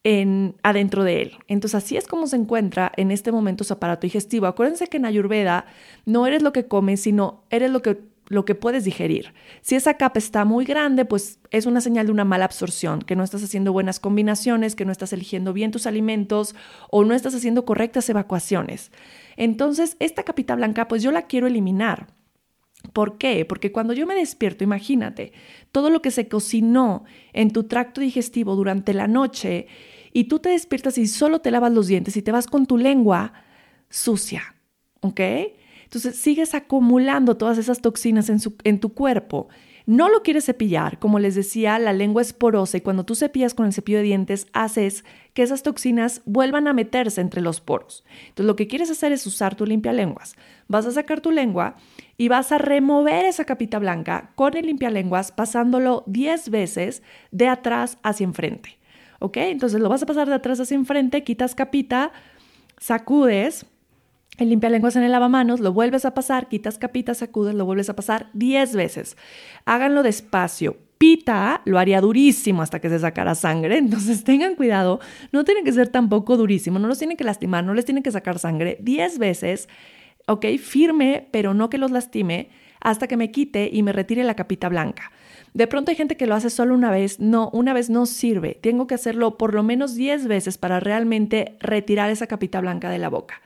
en, 0.04 0.54
adentro 0.62 1.02
de 1.02 1.22
él. 1.22 1.32
Entonces 1.48 1.82
así 1.82 1.96
es 1.96 2.06
como 2.06 2.26
se 2.26 2.36
encuentra 2.36 2.92
en 2.96 3.10
este 3.10 3.32
momento 3.32 3.64
su 3.64 3.72
aparato 3.72 4.06
digestivo. 4.06 4.46
Acuérdense 4.46 4.86
que 4.86 4.98
en 4.98 5.06
Ayurveda 5.06 5.66
no 6.04 6.26
eres 6.26 6.42
lo 6.42 6.52
que 6.52 6.66
comes, 6.66 7.00
sino 7.00 7.42
eres 7.50 7.70
lo 7.70 7.80
que, 7.80 7.98
lo 8.28 8.44
que 8.44 8.54
puedes 8.54 8.84
digerir. 8.84 9.32
Si 9.62 9.74
esa 9.74 9.94
capa 9.94 10.18
está 10.18 10.44
muy 10.44 10.66
grande, 10.66 11.06
pues 11.06 11.40
es 11.50 11.64
una 11.64 11.80
señal 11.80 12.06
de 12.06 12.12
una 12.12 12.26
mala 12.26 12.44
absorción, 12.44 13.00
que 13.00 13.16
no 13.16 13.24
estás 13.24 13.42
haciendo 13.42 13.72
buenas 13.72 13.98
combinaciones, 13.98 14.76
que 14.76 14.84
no 14.84 14.92
estás 14.92 15.14
eligiendo 15.14 15.54
bien 15.54 15.70
tus 15.70 15.86
alimentos 15.86 16.54
o 16.90 17.04
no 17.04 17.14
estás 17.14 17.34
haciendo 17.34 17.64
correctas 17.64 18.08
evacuaciones. 18.10 18.92
Entonces 19.36 19.96
esta 20.00 20.22
capita 20.22 20.54
blanca, 20.54 20.86
pues 20.86 21.02
yo 21.02 21.12
la 21.12 21.22
quiero 21.22 21.46
eliminar. 21.46 22.08
¿Por 22.92 23.16
qué? 23.16 23.46
Porque 23.46 23.72
cuando 23.72 23.94
yo 23.94 24.06
me 24.06 24.14
despierto, 24.14 24.62
imagínate, 24.62 25.32
todo 25.72 25.88
lo 25.88 26.02
que 26.02 26.10
se 26.10 26.28
cocinó 26.28 27.04
en 27.32 27.50
tu 27.50 27.64
tracto 27.64 28.02
digestivo 28.02 28.54
durante 28.56 28.92
la 28.92 29.08
noche 29.08 29.66
y 30.14 30.24
tú 30.24 30.38
te 30.38 30.50
despiertas 30.50 30.96
y 30.96 31.08
solo 31.08 31.40
te 31.40 31.50
lavas 31.50 31.72
los 31.72 31.88
dientes 31.88 32.16
y 32.16 32.22
te 32.22 32.32
vas 32.32 32.46
con 32.46 32.64
tu 32.66 32.78
lengua 32.78 33.34
sucia, 33.90 34.54
¿ok? 35.00 35.20
Entonces 35.82 36.16
sigues 36.16 36.54
acumulando 36.54 37.36
todas 37.36 37.58
esas 37.58 37.82
toxinas 37.82 38.30
en, 38.30 38.80
tu 38.80 38.94
cuerpo. 38.94 39.48
no 39.86 40.08
lo 40.08 40.22
quieres 40.22 40.46
cepillar, 40.46 41.00
como 41.00 41.18
les 41.18 41.34
decía, 41.34 41.78
la 41.80 41.92
lengua 41.92 42.22
es 42.22 42.32
porosa 42.32 42.76
y 42.76 42.80
cuando 42.80 43.04
tú 43.04 43.16
cepillas 43.16 43.54
con 43.54 43.66
el 43.66 43.72
cepillo 43.72 43.98
de 43.98 44.04
dientes 44.04 44.46
haces 44.52 45.04
que 45.34 45.42
esas 45.42 45.64
toxinas 45.64 46.22
vuelvan 46.26 46.68
a 46.68 46.72
meterse 46.72 47.20
entre 47.20 47.42
los 47.42 47.60
poros. 47.60 48.04
Entonces 48.28 48.46
lo 48.46 48.56
que 48.56 48.68
quieres 48.68 48.90
hacer 48.90 49.10
es 49.10 49.26
usar 49.26 49.56
tu 49.56 49.66
limpia 49.66 49.92
lenguas. 49.92 50.36
Vas 50.68 50.86
a 50.86 50.92
sacar 50.92 51.20
tu 51.20 51.32
lengua 51.32 51.74
y 52.16 52.28
vas 52.28 52.52
a 52.52 52.58
remover 52.58 53.24
esa 53.24 53.44
capita 53.44 53.80
blanca 53.80 54.30
con 54.36 54.56
el 54.56 54.66
limpia 54.66 54.90
lenguas 54.90 55.32
pasándolo 55.32 56.04
10 56.06 56.50
veces 56.50 57.02
de 57.32 57.48
atrás 57.48 57.98
hacia 58.04 58.24
enfrente. 58.24 58.78
¿Ok? 59.24 59.38
Entonces 59.38 59.80
lo 59.80 59.88
vas 59.88 60.02
a 60.02 60.06
pasar 60.06 60.28
de 60.28 60.34
atrás 60.34 60.60
hacia 60.60 60.74
enfrente, 60.74 61.24
quitas 61.24 61.54
capita, 61.54 62.12
sacudes 62.76 63.64
el 64.36 64.50
limpia 64.50 64.68
lenguas 64.68 64.96
en 64.96 65.02
el 65.02 65.12
lavamanos, 65.12 65.60
lo 65.60 65.72
vuelves 65.72 66.04
a 66.04 66.12
pasar, 66.12 66.48
quitas 66.48 66.76
capitas, 66.76 67.18
sacudes, 67.18 67.54
lo 67.54 67.64
vuelves 67.64 67.88
a 67.88 67.96
pasar 67.96 68.28
10 68.34 68.76
veces. 68.76 69.16
Háganlo 69.64 70.02
despacio. 70.02 70.76
Pita 70.98 71.62
lo 71.64 71.78
haría 71.78 72.02
durísimo 72.02 72.60
hasta 72.60 72.80
que 72.80 72.90
se 72.90 72.98
sacara 72.98 73.34
sangre, 73.34 73.78
entonces 73.78 74.24
tengan 74.24 74.56
cuidado, 74.56 75.00
no 75.32 75.42
tiene 75.44 75.64
que 75.64 75.72
ser 75.72 75.88
tampoco 75.88 76.36
durísimo, 76.36 76.78
no 76.78 76.86
los 76.86 76.98
tienen 76.98 77.16
que 77.16 77.24
lastimar, 77.24 77.64
no 77.64 77.72
les 77.72 77.86
tienen 77.86 78.02
que 78.02 78.10
sacar 78.10 78.38
sangre 78.38 78.76
10 78.82 79.18
veces, 79.18 79.70
ok, 80.26 80.44
firme, 80.58 81.28
pero 81.30 81.54
no 81.54 81.70
que 81.70 81.78
los 81.78 81.90
lastime, 81.90 82.50
hasta 82.80 83.06
que 83.06 83.16
me 83.16 83.30
quite 83.30 83.70
y 83.72 83.82
me 83.82 83.92
retire 83.92 84.22
la 84.22 84.34
capita 84.34 84.68
blanca. 84.68 85.12
De 85.54 85.68
pronto 85.68 85.92
hay 85.92 85.96
gente 85.96 86.16
que 86.16 86.26
lo 86.26 86.34
hace 86.34 86.50
solo 86.50 86.74
una 86.74 86.90
vez, 86.90 87.20
no, 87.20 87.48
una 87.52 87.72
vez 87.72 87.88
no 87.88 88.06
sirve, 88.06 88.58
tengo 88.60 88.88
que 88.88 88.96
hacerlo 88.96 89.38
por 89.38 89.54
lo 89.54 89.62
menos 89.62 89.94
10 89.94 90.26
veces 90.26 90.58
para 90.58 90.80
realmente 90.80 91.56
retirar 91.60 92.10
esa 92.10 92.26
capita 92.26 92.60
blanca 92.60 92.90
de 92.90 92.98
la 92.98 93.08
boca. 93.08 93.40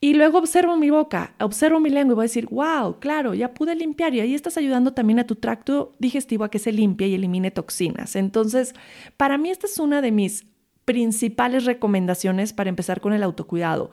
Y 0.00 0.14
luego 0.14 0.38
observo 0.38 0.76
mi 0.78 0.88
boca, 0.88 1.34
observo 1.38 1.80
mi 1.80 1.90
lengua 1.90 2.12
y 2.12 2.14
voy 2.14 2.22
a 2.22 2.30
decir, 2.30 2.46
wow, 2.46 2.98
claro, 2.98 3.34
ya 3.34 3.52
pude 3.52 3.74
limpiar 3.74 4.14
y 4.14 4.20
ahí 4.20 4.34
estás 4.34 4.56
ayudando 4.56 4.94
también 4.94 5.18
a 5.18 5.26
tu 5.26 5.34
tracto 5.34 5.94
digestivo 5.98 6.44
a 6.44 6.50
que 6.50 6.58
se 6.58 6.72
limpie 6.72 7.08
y 7.08 7.14
elimine 7.14 7.50
toxinas. 7.50 8.16
Entonces, 8.16 8.74
para 9.18 9.36
mí 9.36 9.50
esta 9.50 9.66
es 9.66 9.78
una 9.78 10.00
de 10.00 10.12
mis 10.12 10.46
principales 10.86 11.66
recomendaciones 11.66 12.54
para 12.54 12.70
empezar 12.70 13.02
con 13.02 13.12
el 13.12 13.22
autocuidado. 13.22 13.90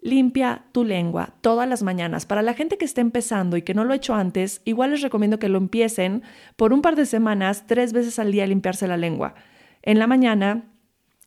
Limpia 0.00 0.64
tu 0.72 0.84
lengua 0.84 1.34
todas 1.40 1.68
las 1.68 1.82
mañanas. 1.82 2.24
Para 2.24 2.42
la 2.42 2.54
gente 2.54 2.78
que 2.78 2.84
esté 2.84 3.00
empezando 3.00 3.56
y 3.56 3.62
que 3.62 3.74
no 3.74 3.84
lo 3.84 3.92
ha 3.92 3.96
hecho 3.96 4.14
antes, 4.14 4.62
igual 4.64 4.92
les 4.92 5.02
recomiendo 5.02 5.38
que 5.38 5.48
lo 5.48 5.58
empiecen 5.58 6.22
por 6.56 6.72
un 6.72 6.82
par 6.82 6.94
de 6.94 7.04
semanas, 7.04 7.66
tres 7.66 7.92
veces 7.92 8.18
al 8.18 8.30
día 8.30 8.46
limpiarse 8.46 8.86
la 8.86 8.96
lengua. 8.96 9.34
En 9.82 9.98
la 9.98 10.06
mañana, 10.06 10.64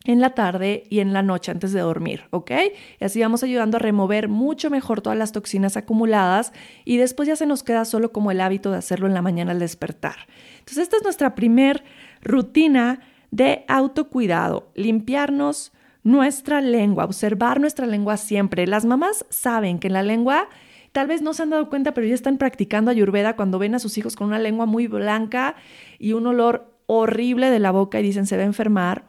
en 0.05 0.19
la 0.19 0.31
tarde 0.31 0.83
y 0.89 0.99
en 0.99 1.13
la 1.13 1.21
noche 1.21 1.51
antes 1.51 1.73
de 1.73 1.81
dormir, 1.81 2.23
¿ok? 2.31 2.51
Y 2.99 3.03
así 3.03 3.21
vamos 3.21 3.43
ayudando 3.43 3.77
a 3.77 3.79
remover 3.79 4.29
mucho 4.29 4.69
mejor 4.69 5.01
todas 5.01 5.17
las 5.17 5.31
toxinas 5.31 5.77
acumuladas 5.77 6.53
y 6.85 6.97
después 6.97 7.27
ya 7.27 7.35
se 7.35 7.45
nos 7.45 7.63
queda 7.63 7.85
solo 7.85 8.11
como 8.11 8.31
el 8.31 8.41
hábito 8.41 8.71
de 8.71 8.77
hacerlo 8.77 9.07
en 9.07 9.13
la 9.13 9.21
mañana 9.21 9.51
al 9.51 9.59
despertar. 9.59 10.27
Entonces 10.59 10.79
esta 10.79 10.97
es 10.97 11.03
nuestra 11.03 11.35
primer 11.35 11.83
rutina 12.21 13.01
de 13.29 13.63
autocuidado, 13.67 14.71
limpiarnos 14.75 15.71
nuestra 16.03 16.61
lengua, 16.61 17.05
observar 17.05 17.59
nuestra 17.59 17.85
lengua 17.85 18.17
siempre. 18.17 18.67
Las 18.67 18.85
mamás 18.85 19.25
saben 19.29 19.79
que 19.79 19.87
en 19.87 19.93
la 19.93 20.03
lengua 20.03 20.49
Tal 20.93 21.07
vez 21.07 21.21
no 21.21 21.33
se 21.33 21.41
han 21.41 21.49
dado 21.51 21.69
cuenta, 21.69 21.93
pero 21.93 22.05
ya 22.05 22.13
están 22.13 22.37
practicando 22.37 22.91
ayurveda 22.91 23.37
cuando 23.37 23.59
ven 23.59 23.75
a 23.75 23.79
sus 23.79 23.97
hijos 23.97 24.17
con 24.17 24.27
una 24.27 24.39
lengua 24.39 24.65
muy 24.65 24.87
blanca 24.87 25.55
y 25.99 26.11
un 26.11 26.27
olor 26.27 26.75
horrible 26.85 27.49
de 27.49 27.59
la 27.59 27.71
boca 27.71 28.01
y 28.01 28.03
dicen 28.03 28.27
se 28.27 28.35
va 28.35 28.43
a 28.43 28.45
enfermar 28.45 29.05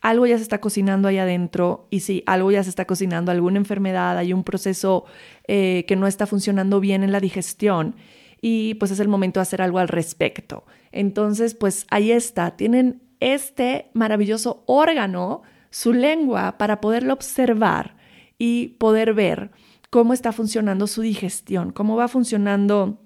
algo 0.00 0.26
ya 0.26 0.36
se 0.36 0.42
está 0.42 0.60
cocinando 0.60 1.08
ahí 1.08 1.18
adentro 1.18 1.86
y 1.90 2.00
si 2.00 2.22
algo 2.26 2.50
ya 2.50 2.62
se 2.62 2.70
está 2.70 2.84
cocinando, 2.86 3.32
alguna 3.32 3.58
enfermedad, 3.58 4.16
hay 4.16 4.32
un 4.32 4.44
proceso 4.44 5.04
eh, 5.46 5.84
que 5.88 5.96
no 5.96 6.06
está 6.06 6.26
funcionando 6.26 6.80
bien 6.80 7.02
en 7.02 7.12
la 7.12 7.20
digestión 7.20 7.96
y 8.40 8.74
pues 8.74 8.92
es 8.92 9.00
el 9.00 9.08
momento 9.08 9.40
de 9.40 9.42
hacer 9.42 9.60
algo 9.60 9.78
al 9.78 9.88
respecto. 9.88 10.64
Entonces, 10.92 11.54
pues 11.54 11.86
ahí 11.90 12.12
está, 12.12 12.56
tienen 12.56 13.02
este 13.18 13.90
maravilloso 13.94 14.62
órgano, 14.66 15.42
su 15.70 15.92
lengua, 15.92 16.58
para 16.58 16.80
poderlo 16.80 17.12
observar 17.12 17.96
y 18.38 18.76
poder 18.78 19.14
ver 19.14 19.50
cómo 19.90 20.12
está 20.12 20.32
funcionando 20.32 20.86
su 20.86 21.02
digestión, 21.02 21.72
cómo 21.72 21.96
va 21.96 22.08
funcionando. 22.08 23.00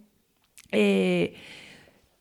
Eh, 0.71 1.35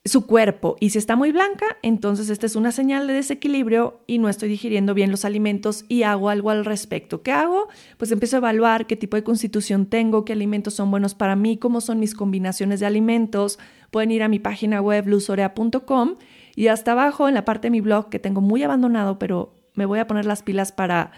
su 0.03 0.25
cuerpo 0.25 0.77
y 0.79 0.89
si 0.89 0.97
está 0.97 1.15
muy 1.15 1.31
blanca, 1.31 1.77
entonces 1.83 2.29
esta 2.29 2.47
es 2.47 2.55
una 2.55 2.71
señal 2.71 3.05
de 3.05 3.13
desequilibrio 3.13 4.01
y 4.07 4.17
no 4.17 4.29
estoy 4.29 4.49
digiriendo 4.49 4.95
bien 4.95 5.11
los 5.11 5.25
alimentos 5.25 5.85
y 5.89 6.03
hago 6.03 6.29
algo 6.29 6.49
al 6.49 6.65
respecto. 6.65 7.21
¿Qué 7.21 7.31
hago? 7.31 7.67
Pues 7.97 8.11
empiezo 8.11 8.37
a 8.37 8.39
evaluar 8.39 8.87
qué 8.87 8.95
tipo 8.95 9.15
de 9.15 9.23
constitución 9.23 9.85
tengo, 9.85 10.25
qué 10.25 10.33
alimentos 10.33 10.73
son 10.73 10.89
buenos 10.89 11.13
para 11.13 11.35
mí, 11.35 11.57
cómo 11.57 11.81
son 11.81 11.99
mis 11.99 12.15
combinaciones 12.15 12.79
de 12.79 12.87
alimentos. 12.87 13.59
Pueden 13.91 14.11
ir 14.11 14.23
a 14.23 14.27
mi 14.27 14.39
página 14.39 14.81
web 14.81 15.07
luzorea.com 15.07 16.15
y 16.55 16.67
hasta 16.67 16.93
abajo 16.93 17.27
en 17.27 17.35
la 17.35 17.45
parte 17.45 17.67
de 17.67 17.71
mi 17.71 17.81
blog 17.81 18.09
que 18.09 18.17
tengo 18.17 18.41
muy 18.41 18.63
abandonado, 18.63 19.19
pero 19.19 19.60
me 19.75 19.85
voy 19.85 19.99
a 19.99 20.07
poner 20.07 20.25
las 20.25 20.43
pilas 20.43 20.71
para 20.71 21.11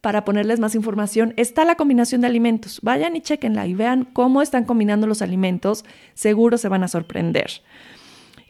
para 0.00 0.24
ponerles 0.24 0.60
más 0.60 0.74
información, 0.74 1.34
está 1.36 1.64
la 1.64 1.74
combinación 1.74 2.22
de 2.22 2.26
alimentos. 2.26 2.80
Vayan 2.82 3.16
y 3.16 3.20
chequenla 3.20 3.66
y 3.66 3.74
vean 3.74 4.04
cómo 4.04 4.40
están 4.40 4.64
combinando 4.64 5.06
los 5.06 5.20
alimentos. 5.20 5.84
Seguro 6.14 6.56
se 6.56 6.68
van 6.68 6.82
a 6.82 6.88
sorprender. 6.88 7.60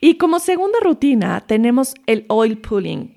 Y 0.00 0.16
como 0.16 0.38
segunda 0.38 0.78
rutina 0.80 1.42
tenemos 1.46 1.94
el 2.06 2.24
oil 2.28 2.58
pulling. 2.58 3.16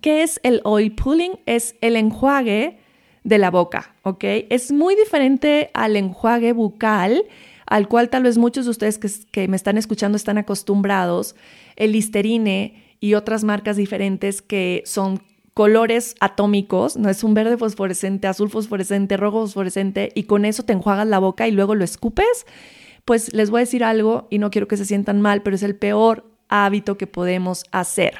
¿Qué 0.00 0.22
es 0.22 0.40
el 0.42 0.60
oil 0.64 0.94
pulling? 0.94 1.38
Es 1.46 1.76
el 1.80 1.96
enjuague 1.96 2.78
de 3.22 3.38
la 3.38 3.50
boca, 3.50 3.94
¿ok? 4.02 4.24
Es 4.50 4.72
muy 4.72 4.96
diferente 4.96 5.70
al 5.72 5.96
enjuague 5.96 6.52
bucal, 6.52 7.24
al 7.66 7.88
cual 7.88 8.10
tal 8.10 8.24
vez 8.24 8.36
muchos 8.36 8.66
de 8.66 8.72
ustedes 8.72 8.98
que, 8.98 9.48
me 9.48 9.56
están 9.56 9.78
escuchando 9.78 10.16
están 10.16 10.36
acostumbrados, 10.36 11.36
el 11.76 11.92
Listerine 11.92 12.82
y 13.00 13.14
otras 13.14 13.44
marcas 13.44 13.76
diferentes 13.76 14.42
que 14.42 14.82
son 14.84 15.22
colores 15.54 16.14
atómicos, 16.20 16.96
no 16.96 17.08
es 17.08 17.24
un 17.24 17.32
verde 17.34 17.56
fosforescente, 17.56 18.26
azul 18.26 18.50
fosforescente, 18.50 19.16
rojo 19.16 19.40
fosforescente, 19.42 20.10
y 20.14 20.24
con 20.24 20.44
eso 20.44 20.64
te 20.64 20.72
enjuagas 20.72 21.06
la 21.06 21.20
boca 21.20 21.48
y 21.48 21.52
luego 21.52 21.74
lo 21.74 21.84
escupes 21.84 22.46
pues 23.04 23.34
les 23.34 23.50
voy 23.50 23.58
a 23.58 23.60
decir 23.60 23.84
algo 23.84 24.26
y 24.30 24.38
no 24.38 24.50
quiero 24.50 24.68
que 24.68 24.76
se 24.76 24.84
sientan 24.84 25.20
mal, 25.20 25.42
pero 25.42 25.56
es 25.56 25.62
el 25.62 25.76
peor 25.76 26.24
hábito 26.48 26.96
que 26.96 27.06
podemos 27.06 27.64
hacer. 27.70 28.14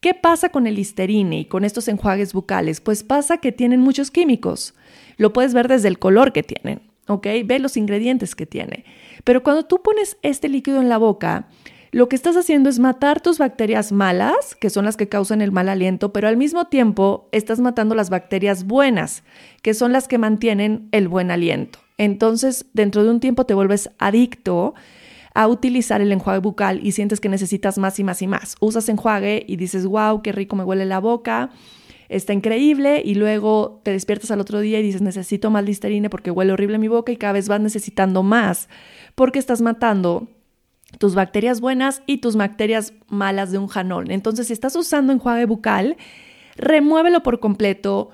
¿Qué 0.00 0.14
pasa 0.14 0.50
con 0.50 0.66
el 0.66 0.76
Listerine 0.76 1.40
y 1.40 1.44
con 1.46 1.64
estos 1.64 1.88
enjuagues 1.88 2.32
bucales? 2.32 2.80
Pues 2.80 3.02
pasa 3.02 3.38
que 3.38 3.52
tienen 3.52 3.80
muchos 3.80 4.10
químicos. 4.10 4.74
Lo 5.16 5.32
puedes 5.32 5.54
ver 5.54 5.66
desde 5.66 5.88
el 5.88 5.98
color 5.98 6.32
que 6.32 6.42
tienen, 6.42 6.82
¿ok? 7.08 7.26
Ve 7.44 7.58
los 7.58 7.76
ingredientes 7.76 8.34
que 8.34 8.46
tiene. 8.46 8.84
Pero 9.24 9.42
cuando 9.42 9.64
tú 9.64 9.82
pones 9.82 10.18
este 10.22 10.48
líquido 10.48 10.80
en 10.80 10.88
la 10.88 10.98
boca, 10.98 11.48
lo 11.90 12.08
que 12.08 12.16
estás 12.16 12.36
haciendo 12.36 12.68
es 12.68 12.78
matar 12.78 13.20
tus 13.20 13.38
bacterias 13.38 13.92
malas, 13.92 14.54
que 14.54 14.70
son 14.70 14.84
las 14.84 14.96
que 14.96 15.08
causan 15.08 15.40
el 15.40 15.52
mal 15.52 15.68
aliento, 15.68 16.12
pero 16.12 16.28
al 16.28 16.36
mismo 16.36 16.66
tiempo 16.66 17.28
estás 17.32 17.60
matando 17.60 17.94
las 17.94 18.10
bacterias 18.10 18.64
buenas, 18.64 19.22
que 19.62 19.74
son 19.74 19.92
las 19.92 20.06
que 20.06 20.18
mantienen 20.18 20.88
el 20.92 21.08
buen 21.08 21.30
aliento. 21.30 21.78
Entonces, 21.96 22.66
dentro 22.74 23.04
de 23.04 23.10
un 23.10 23.20
tiempo 23.20 23.46
te 23.46 23.54
vuelves 23.54 23.90
adicto 23.98 24.74
a 25.34 25.48
utilizar 25.48 26.00
el 26.00 26.12
enjuague 26.12 26.40
bucal 26.40 26.84
y 26.84 26.92
sientes 26.92 27.20
que 27.20 27.28
necesitas 27.28 27.78
más 27.78 27.98
y 27.98 28.04
más 28.04 28.22
y 28.22 28.26
más. 28.26 28.56
Usas 28.60 28.88
enjuague 28.88 29.44
y 29.46 29.56
dices, 29.56 29.86
wow, 29.86 30.20
qué 30.22 30.32
rico 30.32 30.56
me 30.56 30.64
huele 30.64 30.84
la 30.84 30.98
boca, 30.98 31.50
está 32.08 32.32
increíble 32.32 33.02
y 33.04 33.14
luego 33.14 33.80
te 33.82 33.92
despiertas 33.92 34.30
al 34.30 34.40
otro 34.40 34.60
día 34.60 34.80
y 34.80 34.82
dices, 34.82 35.02
necesito 35.02 35.50
más 35.50 35.64
listerine 35.64 36.10
porque 36.10 36.30
huele 36.30 36.52
horrible 36.52 36.78
mi 36.78 36.88
boca 36.88 37.12
y 37.12 37.16
cada 37.16 37.34
vez 37.34 37.48
vas 37.48 37.60
necesitando 37.60 38.22
más 38.22 38.68
porque 39.14 39.38
estás 39.38 39.60
matando 39.60 40.28
tus 40.96 41.14
bacterias 41.14 41.60
buenas 41.60 42.02
y 42.06 42.18
tus 42.18 42.36
bacterias 42.36 42.94
malas 43.08 43.52
de 43.52 43.58
un 43.58 43.68
janol. 43.68 44.10
Entonces, 44.10 44.46
si 44.46 44.52
estás 44.52 44.74
usando 44.76 45.12
enjuague 45.12 45.44
bucal, 45.44 45.96
remuévelo 46.56 47.22
por 47.22 47.40
completo 47.40 48.10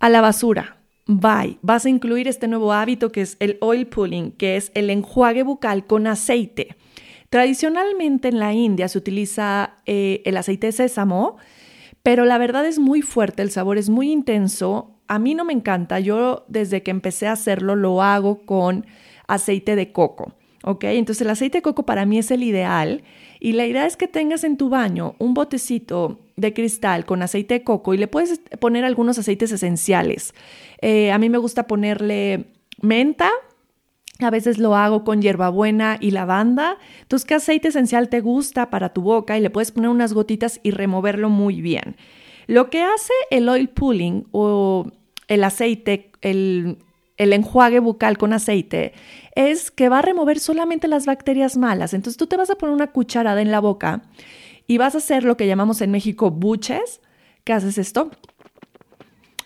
a 0.00 0.08
la 0.08 0.20
basura 0.20 0.78
bye. 1.08 1.58
Vas 1.62 1.86
a 1.86 1.88
incluir 1.88 2.28
este 2.28 2.46
nuevo 2.46 2.72
hábito 2.72 3.10
que 3.10 3.22
es 3.22 3.36
el 3.40 3.58
oil 3.60 3.88
pulling, 3.88 4.30
que 4.32 4.56
es 4.56 4.70
el 4.74 4.90
enjuague 4.90 5.42
bucal 5.42 5.86
con 5.86 6.06
aceite. 6.06 6.76
Tradicionalmente 7.30 8.28
en 8.28 8.38
la 8.38 8.52
India 8.52 8.88
se 8.88 8.98
utiliza 8.98 9.74
eh, 9.86 10.22
el 10.24 10.36
aceite 10.36 10.68
de 10.68 10.72
sésamo, 10.72 11.36
pero 12.02 12.24
la 12.24 12.38
verdad 12.38 12.64
es 12.66 12.78
muy 12.78 13.02
fuerte, 13.02 13.42
el 13.42 13.50
sabor 13.50 13.78
es 13.78 13.88
muy 13.88 14.12
intenso. 14.12 15.00
A 15.08 15.18
mí 15.18 15.34
no 15.34 15.44
me 15.44 15.52
encanta, 15.52 15.98
yo 15.98 16.44
desde 16.48 16.82
que 16.82 16.90
empecé 16.90 17.26
a 17.26 17.32
hacerlo 17.32 17.74
lo 17.74 18.02
hago 18.02 18.46
con 18.46 18.86
aceite 19.26 19.76
de 19.76 19.92
coco. 19.92 20.34
¿Ok? 20.68 20.84
Entonces 20.84 21.22
el 21.22 21.30
aceite 21.30 21.58
de 21.58 21.62
coco 21.62 21.86
para 21.86 22.04
mí 22.04 22.18
es 22.18 22.30
el 22.30 22.42
ideal 22.42 23.02
y 23.40 23.52
la 23.52 23.66
idea 23.66 23.86
es 23.86 23.96
que 23.96 24.06
tengas 24.06 24.44
en 24.44 24.58
tu 24.58 24.68
baño 24.68 25.14
un 25.18 25.32
botecito 25.32 26.18
de 26.36 26.52
cristal 26.52 27.06
con 27.06 27.22
aceite 27.22 27.54
de 27.54 27.64
coco 27.64 27.94
y 27.94 27.96
le 27.96 28.06
puedes 28.06 28.42
poner 28.60 28.84
algunos 28.84 29.18
aceites 29.18 29.50
esenciales. 29.50 30.34
Eh, 30.82 31.10
a 31.10 31.16
mí 31.16 31.30
me 31.30 31.38
gusta 31.38 31.66
ponerle 31.66 32.44
menta, 32.82 33.30
a 34.18 34.28
veces 34.28 34.58
lo 34.58 34.76
hago 34.76 35.04
con 35.04 35.22
hierbabuena 35.22 35.96
y 36.00 36.10
lavanda. 36.10 36.76
Entonces, 37.00 37.26
¿qué 37.26 37.34
aceite 37.36 37.68
esencial 37.68 38.10
te 38.10 38.20
gusta 38.20 38.68
para 38.68 38.92
tu 38.92 39.00
boca? 39.00 39.38
Y 39.38 39.40
le 39.40 39.48
puedes 39.48 39.72
poner 39.72 39.88
unas 39.88 40.12
gotitas 40.12 40.60
y 40.62 40.72
removerlo 40.72 41.30
muy 41.30 41.62
bien. 41.62 41.96
Lo 42.46 42.68
que 42.68 42.82
hace 42.82 43.14
el 43.30 43.48
oil 43.48 43.70
pulling 43.70 44.26
o 44.32 44.90
el 45.28 45.44
aceite, 45.44 46.10
el 46.20 46.76
el 47.18 47.32
enjuague 47.32 47.80
bucal 47.80 48.16
con 48.16 48.32
aceite 48.32 48.92
es 49.38 49.70
que 49.70 49.88
va 49.88 50.00
a 50.00 50.02
remover 50.02 50.40
solamente 50.40 50.88
las 50.88 51.06
bacterias 51.06 51.56
malas. 51.56 51.94
Entonces 51.94 52.16
tú 52.16 52.26
te 52.26 52.36
vas 52.36 52.50
a 52.50 52.56
poner 52.56 52.74
una 52.74 52.88
cucharada 52.88 53.40
en 53.40 53.52
la 53.52 53.60
boca 53.60 54.02
y 54.66 54.78
vas 54.78 54.96
a 54.96 54.98
hacer 54.98 55.22
lo 55.22 55.36
que 55.36 55.46
llamamos 55.46 55.80
en 55.80 55.92
México 55.92 56.32
buches. 56.32 57.00
¿Qué 57.44 57.52
haces 57.52 57.78
esto? 57.78 58.10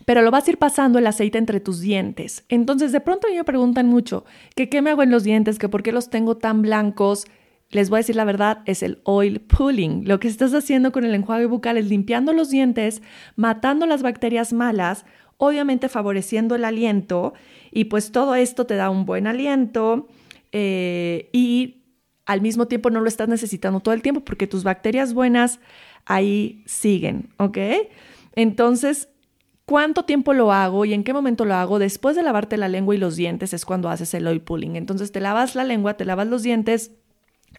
Pero 0.07 0.23
lo 0.23 0.31
vas 0.31 0.49
a 0.49 0.51
ir 0.53 0.57
pasando 0.57 0.99
el 0.99 1.07
aceite 1.07 1.37
entre 1.37 1.61
tus 1.61 1.81
dientes. 1.81 2.47
Entonces 2.49 2.91
de 2.91 3.03
pronto 3.03 3.29
me 3.31 3.45
preguntan 3.45 3.87
mucho 3.87 4.25
que 4.57 4.71
qué 4.71 4.81
me 4.81 4.89
hago 4.89 5.03
en 5.03 5.11
los 5.11 5.25
dientes, 5.25 5.59
que 5.59 5.69
por 5.69 5.83
qué 5.83 5.93
los 5.93 6.09
tengo 6.09 6.39
tan 6.39 6.63
blancos. 6.63 7.27
Les 7.69 7.91
voy 7.91 7.99
a 7.99 8.01
decir 8.01 8.17
la 8.17 8.25
verdad, 8.25 8.63
es 8.65 8.83
el 8.83 9.03
oil 9.05 9.43
pulling. 9.43 10.09
Lo 10.09 10.21
que 10.21 10.29
estás 10.29 10.55
haciendo 10.55 10.91
con 10.91 11.05
el 11.05 11.15
enjuague 11.15 11.45
bucal 11.45 11.77
es 11.77 11.91
limpiando 11.91 12.33
los 12.33 12.49
dientes, 12.49 13.03
matando 13.37 13.85
las 13.85 14.03
bacterias 14.03 14.55
malas, 14.55 15.05
obviamente 15.37 15.91
favoreciendo 15.91 16.55
el 16.55 16.65
aliento 16.65 17.35
y 17.73 17.85
pues 17.85 18.13
todo 18.13 18.35
esto 18.35 18.67
te 18.67 18.77
da 18.77 18.91
un 18.91 19.07
buen 19.07 19.27
aliento 19.27 20.07
eh, 20.53 21.31
y 21.33 21.83
al 22.27 22.41
mismo 22.41 22.69
tiempo 22.69 22.91
no 22.91 23.01
lo 23.01 23.09
estás 23.09 23.29
necesitando 23.29 23.81
todo 23.81 23.95
el 23.95 24.03
tiempo 24.03 24.21
porque 24.21 24.47
tus 24.47 24.63
bacterias 24.63 25.15
buenas 25.15 25.59
ahí 26.05 26.63
siguen, 26.67 27.31
¿ok? 27.39 27.59
Entonces, 28.37 29.09
¿cuánto 29.65 30.05
tiempo 30.05 30.35
lo 30.35 30.53
hago 30.53 30.85
y 30.85 30.93
en 30.93 31.03
qué 31.03 31.13
momento 31.13 31.45
lo 31.45 31.55
hago? 31.55 31.79
Después 31.79 32.15
de 32.15 32.23
lavarte 32.23 32.57
la 32.57 32.69
lengua 32.69 32.95
y 32.95 32.99
los 32.99 33.17
dientes 33.17 33.53
es 33.55 33.65
cuando 33.65 33.89
haces 33.89 34.13
el 34.15 34.27
oil 34.27 34.41
pulling. 34.41 34.77
Entonces 34.77 35.11
te 35.11 35.21
lavas 35.21 35.55
la 35.55 35.65
lengua, 35.65 35.97
te 35.97 36.05
lavas 36.05 36.27
los 36.27 36.43
dientes, 36.43 36.93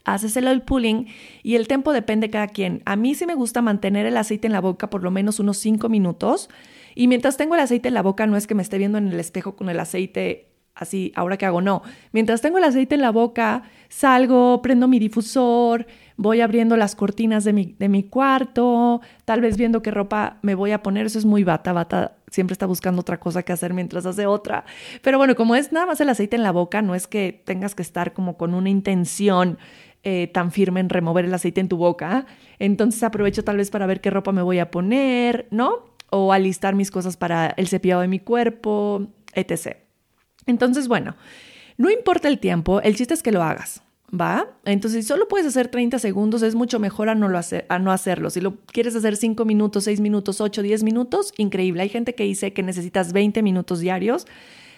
haces 0.05 0.37
el 0.37 0.47
oil 0.47 0.61
pulling 0.61 1.07
y 1.41 1.55
el 1.55 1.67
tiempo 1.67 1.91
depende 1.91 2.27
de 2.27 2.31
cada 2.31 2.47
quien. 2.47 2.83
A 2.85 2.95
mí 2.95 3.15
sí 3.15 3.25
me 3.25 3.35
gusta 3.35 3.61
mantener 3.61 4.05
el 4.05 4.17
aceite 4.17 4.47
en 4.47 4.53
la 4.53 4.61
boca 4.61 4.89
por 4.89 5.03
lo 5.03 5.11
menos 5.11 5.39
unos 5.39 5.57
5 5.57 5.89
minutos 5.89 6.49
y 6.95 7.07
mientras 7.07 7.37
tengo 7.37 7.55
el 7.55 7.61
aceite 7.61 7.87
en 7.87 7.93
la 7.93 8.01
boca, 8.01 8.27
no 8.27 8.37
es 8.37 8.47
que 8.47 8.55
me 8.55 8.61
esté 8.61 8.77
viendo 8.77 8.97
en 8.97 9.07
el 9.07 9.19
espejo 9.19 9.55
con 9.55 9.69
el 9.69 9.79
aceite 9.79 10.49
así, 10.75 11.11
ahora 11.15 11.37
que 11.37 11.45
hago, 11.45 11.61
no. 11.61 11.83
Mientras 12.11 12.41
tengo 12.41 12.57
el 12.57 12.63
aceite 12.63 12.95
en 12.95 13.01
la 13.01 13.11
boca, 13.11 13.63
salgo, 13.89 14.61
prendo 14.61 14.87
mi 14.87 14.99
difusor, 14.99 15.85
voy 16.17 16.41
abriendo 16.41 16.77
las 16.77 16.95
cortinas 16.95 17.43
de 17.43 17.53
mi, 17.53 17.75
de 17.77 17.89
mi 17.89 18.03
cuarto, 18.03 19.01
tal 19.25 19.41
vez 19.41 19.57
viendo 19.57 19.81
qué 19.81 19.91
ropa 19.91 20.37
me 20.41 20.55
voy 20.55 20.71
a 20.71 20.81
poner. 20.81 21.05
Eso 21.05 21.19
es 21.19 21.25
muy 21.25 21.43
bata, 21.43 21.73
bata 21.73 22.17
siempre 22.31 22.53
está 22.53 22.65
buscando 22.65 23.01
otra 23.01 23.19
cosa 23.19 23.43
que 23.43 23.53
hacer 23.53 23.73
mientras 23.73 24.05
hace 24.05 24.25
otra. 24.25 24.65
Pero 25.03 25.17
bueno, 25.17 25.35
como 25.35 25.55
es 25.55 25.71
nada 25.71 25.85
más 25.85 26.01
el 26.01 26.09
aceite 26.09 26.35
en 26.35 26.43
la 26.43 26.51
boca, 26.51 26.81
no 26.81 26.95
es 26.95 27.07
que 27.07 27.43
tengas 27.45 27.75
que 27.75 27.83
estar 27.83 28.13
como 28.13 28.37
con 28.37 28.55
una 28.55 28.69
intención 28.69 29.59
eh, 30.03 30.27
tan 30.33 30.51
firme 30.51 30.79
en 30.79 30.89
remover 30.89 31.25
el 31.25 31.33
aceite 31.33 31.61
en 31.61 31.69
tu 31.69 31.77
boca. 31.77 32.25
Entonces 32.57 33.03
aprovecho 33.03 33.43
tal 33.43 33.57
vez 33.57 33.69
para 33.69 33.85
ver 33.85 34.01
qué 34.01 34.09
ropa 34.09 34.31
me 34.31 34.41
voy 34.41 34.59
a 34.59 34.71
poner, 34.71 35.47
¿no? 35.51 35.92
O 36.13 36.31
alistar 36.31 36.75
mis 36.75 36.91
cosas 36.91 37.17
para 37.17 37.47
el 37.57 37.67
cepillado 37.67 38.01
de 38.01 38.07
mi 38.07 38.19
cuerpo, 38.19 39.07
etc. 39.33 39.77
Entonces, 40.45 40.87
bueno, 40.87 41.15
no 41.77 41.89
importa 41.89 42.27
el 42.27 42.39
tiempo, 42.39 42.81
el 42.81 42.95
chiste 42.95 43.13
es 43.13 43.23
que 43.23 43.31
lo 43.31 43.41
hagas. 43.41 43.81
¿Va? 44.13 44.47
Entonces, 44.63 45.03
si 45.03 45.07
solo 45.07 45.27
puedes 45.27 45.47
hacer 45.47 45.69
30 45.69 45.97
segundos, 45.97 46.43
es 46.43 46.53
mucho 46.53 46.77
mejor 46.77 47.09
a 47.09 47.15
no, 47.15 47.29
lo 47.29 47.39
a 47.39 47.79
no 47.79 47.91
hacerlo. 47.91 48.29
Si 48.29 48.41
lo 48.41 48.57
quieres 48.67 48.95
hacer 48.95 49.15
5 49.15 49.43
minutos, 49.43 49.85
6 49.85 50.01
minutos, 50.01 50.39
8, 50.39 50.61
10 50.61 50.83
minutos, 50.83 51.33
increíble. 51.37 51.81
Hay 51.81 51.89
gente 51.89 52.13
que 52.13 52.23
dice 52.23 52.53
que 52.53 52.61
necesitas 52.61 53.11
20 53.11 53.41
minutos 53.41 53.79
diarios. 53.79 54.27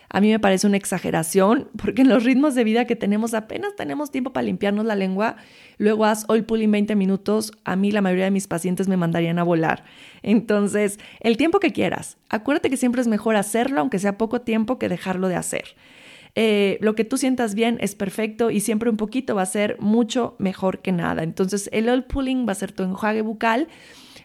A 0.10 0.22
mí 0.22 0.30
me 0.30 0.40
parece 0.40 0.68
una 0.68 0.78
exageración 0.78 1.70
porque 1.78 2.04
en 2.04 2.10
los 2.10 2.24
ritmos 2.24 2.56
de 2.56 2.64
vida 2.64 2.86
que 2.86 2.96
tenemos 2.96 3.34
apenas 3.34 3.76
tenemos 3.76 4.12
tiempo 4.12 4.32
para 4.32 4.46
limpiarnos 4.46 4.86
la 4.86 4.96
lengua. 4.96 5.38
Luego 5.78 6.06
haz 6.06 6.26
oil 6.28 6.44
pulling 6.44 6.72
20 6.72 6.96
minutos. 6.96 7.52
A 7.64 7.76
mí 7.76 7.92
la 7.92 8.02
mayoría 8.02 8.26
de 8.26 8.32
mis 8.32 8.48
pacientes 8.48 8.88
me 8.88 8.98
mandarían 8.98 9.40
a 9.40 9.44
volar. 9.44 9.84
Entonces, 10.22 11.00
el 11.20 11.38
tiempo 11.38 11.60
que 11.60 11.72
quieras. 11.72 12.18
Acuérdate 12.30 12.70
que 12.70 12.78
siempre 12.78 13.02
es 13.02 13.08
mejor 13.08 13.36
hacerlo, 13.36 13.82
aunque 13.82 14.00
sea 14.00 14.18
poco 14.18 14.42
tiempo, 14.42 14.80
que 14.80 14.90
dejarlo 14.90 15.28
de 15.28 15.36
hacer. 15.36 15.76
Eh, 16.36 16.78
lo 16.82 16.96
que 16.96 17.06
tú 17.06 17.18
sientas 17.18 17.56
bien 17.56 17.78
es 17.80 17.96
perfecto 17.96 18.52
y 18.52 18.60
siempre 18.60 18.90
un 18.90 18.98
poquito 18.98 19.36
va 19.36 19.42
a 19.42 19.46
ser 19.48 19.78
mucho 19.80 20.36
mejor 20.38 20.80
que 20.80 20.92
nada. 20.92 21.24
Entonces, 21.24 21.70
el 21.72 21.90
oil 21.90 22.04
pulling 22.04 22.48
va 22.48 22.52
a 22.52 22.56
ser 22.56 22.72
tu 22.72 22.84
enjuague 22.84 23.22
bucal. 23.22 23.68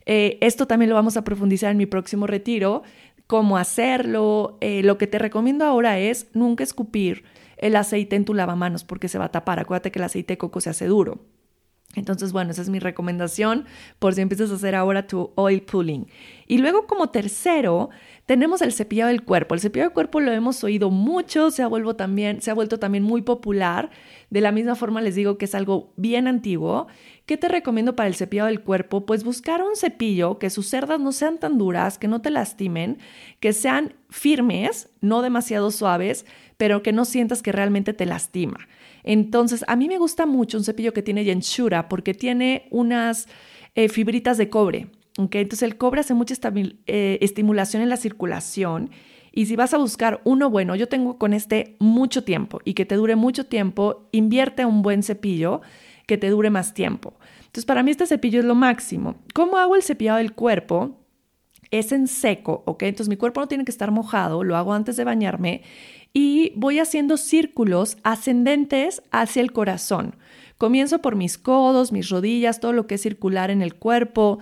Eh, 0.07 0.39
esto 0.41 0.67
también 0.67 0.89
lo 0.89 0.97
vamos 0.97 1.17
a 1.17 1.25
profundizar 1.25 1.71
en 1.71 1.77
mi 1.77 1.87
próximo 1.87 2.27
retiro 2.27 2.83
cómo 3.31 3.59
hacerlo. 3.59 4.59
Eh, 4.61 4.83
lo 4.83 4.99
que 4.99 5.07
te 5.07 5.17
recomiendo 5.17 5.65
ahora 5.65 6.01
es 6.01 6.27
nunca 6.35 6.65
escupir 6.65 7.23
el 7.59 7.77
aceite 7.77 8.17
en 8.17 8.25
tu 8.25 8.35
lavamanos 8.35 8.83
porque 8.83 9.07
se 9.07 9.19
va 9.19 9.27
a 9.27 9.31
tapar. 9.31 9.61
Acuérdate 9.61 9.93
que 9.93 10.01
el 10.01 10.05
aceite 10.05 10.33
de 10.33 10.39
coco 10.39 10.61
se 10.61 10.69
hace 10.69 10.87
duro. 10.87 11.21
Entonces, 11.95 12.33
bueno, 12.33 12.51
esa 12.51 12.63
es 12.63 12.71
mi 12.71 12.81
recomendación 12.81 13.67
por 14.01 14.15
si 14.15 14.21
empiezas 14.21 14.51
a 14.51 14.55
hacer 14.55 14.75
ahora 14.75 15.07
tu 15.07 15.31
oil 15.37 15.63
pulling. 15.63 16.09
Y 16.49 16.59
luego 16.59 16.89
como 16.89 17.11
tercero, 17.11 17.91
tenemos 18.31 18.63
el 18.63 18.71
cepillado 18.73 19.09
del 19.09 19.25
cuerpo. 19.25 19.57
El 19.57 19.61
cepillado 19.61 19.89
del 19.89 19.95
cuerpo 19.95 20.21
lo 20.21 20.31
hemos 20.31 20.63
oído 20.63 20.89
mucho, 20.89 21.51
se 21.51 21.65
ha, 21.65 21.67
vuelto 21.67 21.97
también, 21.97 22.41
se 22.41 22.53
ha 22.53 22.55
vuelto 22.55 22.79
también 22.79 23.03
muy 23.03 23.23
popular. 23.23 23.91
De 24.31 24.41
la 24.41 24.53
misma 24.53 24.77
forma 24.77 25.01
les 25.01 25.17
digo 25.17 25.37
que 25.37 25.47
es 25.47 25.55
algo 25.57 25.93
bien 25.97 26.29
antiguo. 26.29 26.87
¿Qué 27.27 27.37
te 27.37 27.49
recomiendo 27.49 27.97
para 27.97 28.07
el 28.07 28.15
cepillado 28.15 28.47
del 28.47 28.61
cuerpo? 28.61 29.05
Pues 29.05 29.25
buscar 29.25 29.65
un 29.65 29.75
cepillo 29.75 30.39
que 30.39 30.49
sus 30.49 30.69
cerdas 30.69 31.01
no 31.01 31.11
sean 31.11 31.39
tan 31.39 31.59
duras, 31.59 31.99
que 31.99 32.07
no 32.07 32.23
te 32.23 32.31
lastimen, 32.31 32.99
que 33.41 33.53
sean 33.53 33.95
firmes, 34.11 34.91
no 35.01 35.23
demasiado 35.23 35.73
suaves, 35.73 36.25
pero 36.57 36.85
que 36.85 36.93
no 36.93 37.07
sientas 37.07 37.43
que 37.43 37.51
realmente 37.51 37.95
te 37.95 38.07
lastima. 38.07 38.69
Entonces, 39.03 39.65
a 39.67 39.75
mí 39.75 39.89
me 39.89 39.99
gusta 39.99 40.25
mucho 40.25 40.57
un 40.57 40.63
cepillo 40.63 40.93
que 40.93 41.03
tiene 41.03 41.25
Yenshura 41.25 41.89
porque 41.89 42.15
tiene 42.15 42.69
unas 42.71 43.27
eh, 43.75 43.89
fibritas 43.89 44.39
de 44.39 44.49
cobre. 44.49 44.87
Entonces, 45.17 45.63
el 45.63 45.77
cobre 45.77 46.01
hace 46.01 46.15
mucha 46.15 46.35
eh, 46.87 47.19
estimulación 47.21 47.83
en 47.83 47.89
la 47.89 47.97
circulación. 47.97 48.91
Y 49.33 49.47
si 49.47 49.57
vas 49.57 49.75
a 49.75 49.79
buscar 49.79 50.21
uno 50.25 50.51
bueno, 50.51 50.75
yo 50.75 50.89
tengo 50.89 51.19
con 51.19 51.33
este 51.33 51.77
mucho 51.79 52.25
tiempo 52.25 52.61
y 52.65 52.75
que 52.75 52.85
te 52.85 52.97
dure 52.97 53.17
mucho 53.17 53.47
tiempo, 53.47 54.09
invierte 54.13 54.65
un 54.65 54.83
buen 54.83 55.03
cepillo 55.03 55.61
que 56.07 56.19
te 56.19 56.31
dure 56.31 56.51
más 56.51 56.75
tiempo. 56.75 57.15
Entonces, 57.41 57.65
para 57.65 57.83
mí 57.83 57.93
este 57.93 58.07
cepillo 58.07 58.41
es 58.41 58.45
lo 58.45 58.55
máximo. 58.55 59.17
¿Cómo 59.35 59.59
hago 59.59 59.77
el 59.77 59.83
cepillado 59.83 60.19
del 60.19 60.33
cuerpo? 60.33 60.99
Es 61.71 61.93
en 61.93 62.09
seco, 62.09 62.65
¿ok? 62.67 62.83
Entonces 62.83 63.09
mi 63.09 63.17
cuerpo 63.17 63.41
no 63.41 63.47
tiene 63.47 63.65
que 63.65 63.71
estar 63.71 63.93
mojado, 63.93 64.43
lo 64.43 64.57
hago 64.57 64.73
antes 64.73 64.97
de 64.97 65.05
bañarme 65.05 65.63
y 66.13 66.53
voy 66.57 66.81
haciendo 66.81 67.17
círculos 67.17 67.97
ascendentes 68.03 69.03
hacia 69.13 69.43
el 69.43 69.53
corazón. 69.53 70.17
Comienzo 70.59 71.01
por 71.01 71.17
mis 71.17 71.39
codos, 71.39 71.93
mis 71.93 72.09
rodillas, 72.11 72.61
todo 72.61 72.73
lo 72.73 72.87
que 72.87 72.97
es 72.97 73.03
circular 73.03 73.51
en 73.51 73.63
el 73.63 73.77
cuerpo, 73.77 74.41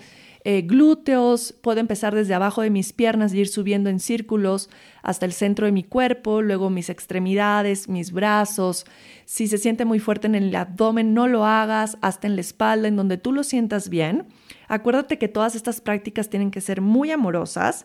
eh, 0.51 0.63
glúteos, 0.63 1.53
puedo 1.53 1.79
empezar 1.79 2.15
desde 2.15 2.33
abajo 2.33 2.63
de 2.63 2.71
mis 2.71 2.95
piernas 2.95 3.35
y 3.35 3.41
ir 3.41 3.49
subiendo 3.49 3.91
en 3.91 4.01
círculos 4.01 4.71
hasta 5.03 5.27
el 5.27 5.35
centro 5.35 5.67
de 5.67 5.73
mi 5.73 5.83
cuerpo, 5.85 6.41
luego 6.41 6.71
mis 6.71 6.89
extremidades, 6.89 7.87
mis 7.87 8.13
brazos. 8.13 8.87
Si 9.27 9.47
se 9.47 9.59
siente 9.59 9.85
muy 9.85 9.99
fuerte 9.99 10.27
en 10.27 10.35
el 10.35 10.57
abdomen, 10.57 11.13
no 11.13 11.29
lo 11.29 11.45
hagas, 11.45 11.99
hasta 12.01 12.27
en 12.27 12.35
la 12.35 12.41
espalda, 12.41 12.89
en 12.89 12.97
donde 12.97 13.19
tú 13.19 13.33
lo 13.33 13.43
sientas 13.43 13.91
bien. 13.91 14.27
Acuérdate 14.69 15.19
que 15.19 15.29
todas 15.29 15.55
estas 15.55 15.83
prácticas 15.83 16.31
tienen 16.31 16.51
que 16.51 16.63
ser 16.63 16.81
muy 16.81 17.11
amorosas 17.11 17.85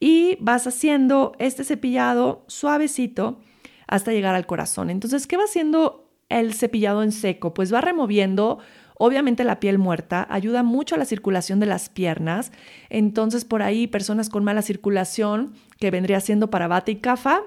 y 0.00 0.36
vas 0.40 0.66
haciendo 0.66 1.36
este 1.38 1.62
cepillado 1.62 2.42
suavecito 2.48 3.38
hasta 3.86 4.10
llegar 4.10 4.34
al 4.34 4.46
corazón. 4.46 4.90
Entonces, 4.90 5.28
¿qué 5.28 5.36
va 5.36 5.44
haciendo 5.44 6.10
el 6.28 6.54
cepillado 6.54 7.04
en 7.04 7.12
seco? 7.12 7.54
Pues 7.54 7.72
va 7.72 7.80
removiendo 7.80 8.58
Obviamente 9.02 9.44
la 9.44 9.60
piel 9.60 9.78
muerta 9.78 10.26
ayuda 10.28 10.62
mucho 10.62 10.94
a 10.94 10.98
la 10.98 11.06
circulación 11.06 11.58
de 11.58 11.64
las 11.64 11.88
piernas. 11.88 12.52
Entonces 12.90 13.46
por 13.46 13.62
ahí 13.62 13.86
personas 13.86 14.28
con 14.28 14.44
mala 14.44 14.60
circulación, 14.60 15.54
que 15.78 15.90
vendría 15.90 16.20
siendo 16.20 16.50
para 16.50 16.68
bata 16.68 16.90
y 16.90 16.96
cafa, 16.96 17.40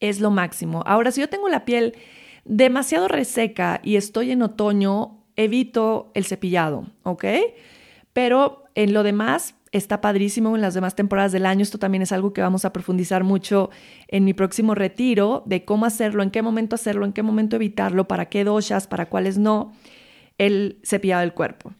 es 0.00 0.18
lo 0.18 0.30
máximo. 0.30 0.82
Ahora, 0.86 1.12
si 1.12 1.20
yo 1.20 1.28
tengo 1.28 1.50
la 1.50 1.66
piel 1.66 1.94
demasiado 2.46 3.06
reseca 3.06 3.80
y 3.84 3.96
estoy 3.96 4.30
en 4.30 4.40
otoño, 4.40 5.26
evito 5.36 6.10
el 6.14 6.24
cepillado, 6.24 6.86
¿ok? 7.02 7.26
Pero 8.14 8.64
en 8.74 8.94
lo 8.94 9.02
demás, 9.02 9.54
está 9.72 10.00
padrísimo 10.00 10.56
en 10.56 10.62
las 10.62 10.72
demás 10.72 10.94
temporadas 10.94 11.32
del 11.32 11.44
año. 11.44 11.62
Esto 11.62 11.78
también 11.78 12.00
es 12.00 12.12
algo 12.12 12.32
que 12.32 12.40
vamos 12.40 12.64
a 12.64 12.72
profundizar 12.72 13.24
mucho 13.24 13.68
en 14.08 14.24
mi 14.24 14.32
próximo 14.32 14.74
retiro, 14.74 15.42
de 15.44 15.66
cómo 15.66 15.84
hacerlo, 15.84 16.22
en 16.22 16.30
qué 16.30 16.40
momento 16.40 16.76
hacerlo, 16.76 17.04
en 17.04 17.12
qué 17.12 17.22
momento 17.22 17.56
evitarlo, 17.56 18.08
para 18.08 18.30
qué 18.30 18.44
doshas, 18.44 18.86
para 18.86 19.10
cuáles 19.10 19.36
no, 19.36 19.74
el 20.38 20.78
cepillado 20.82 21.20
del 21.20 21.34
cuerpo. 21.34 21.72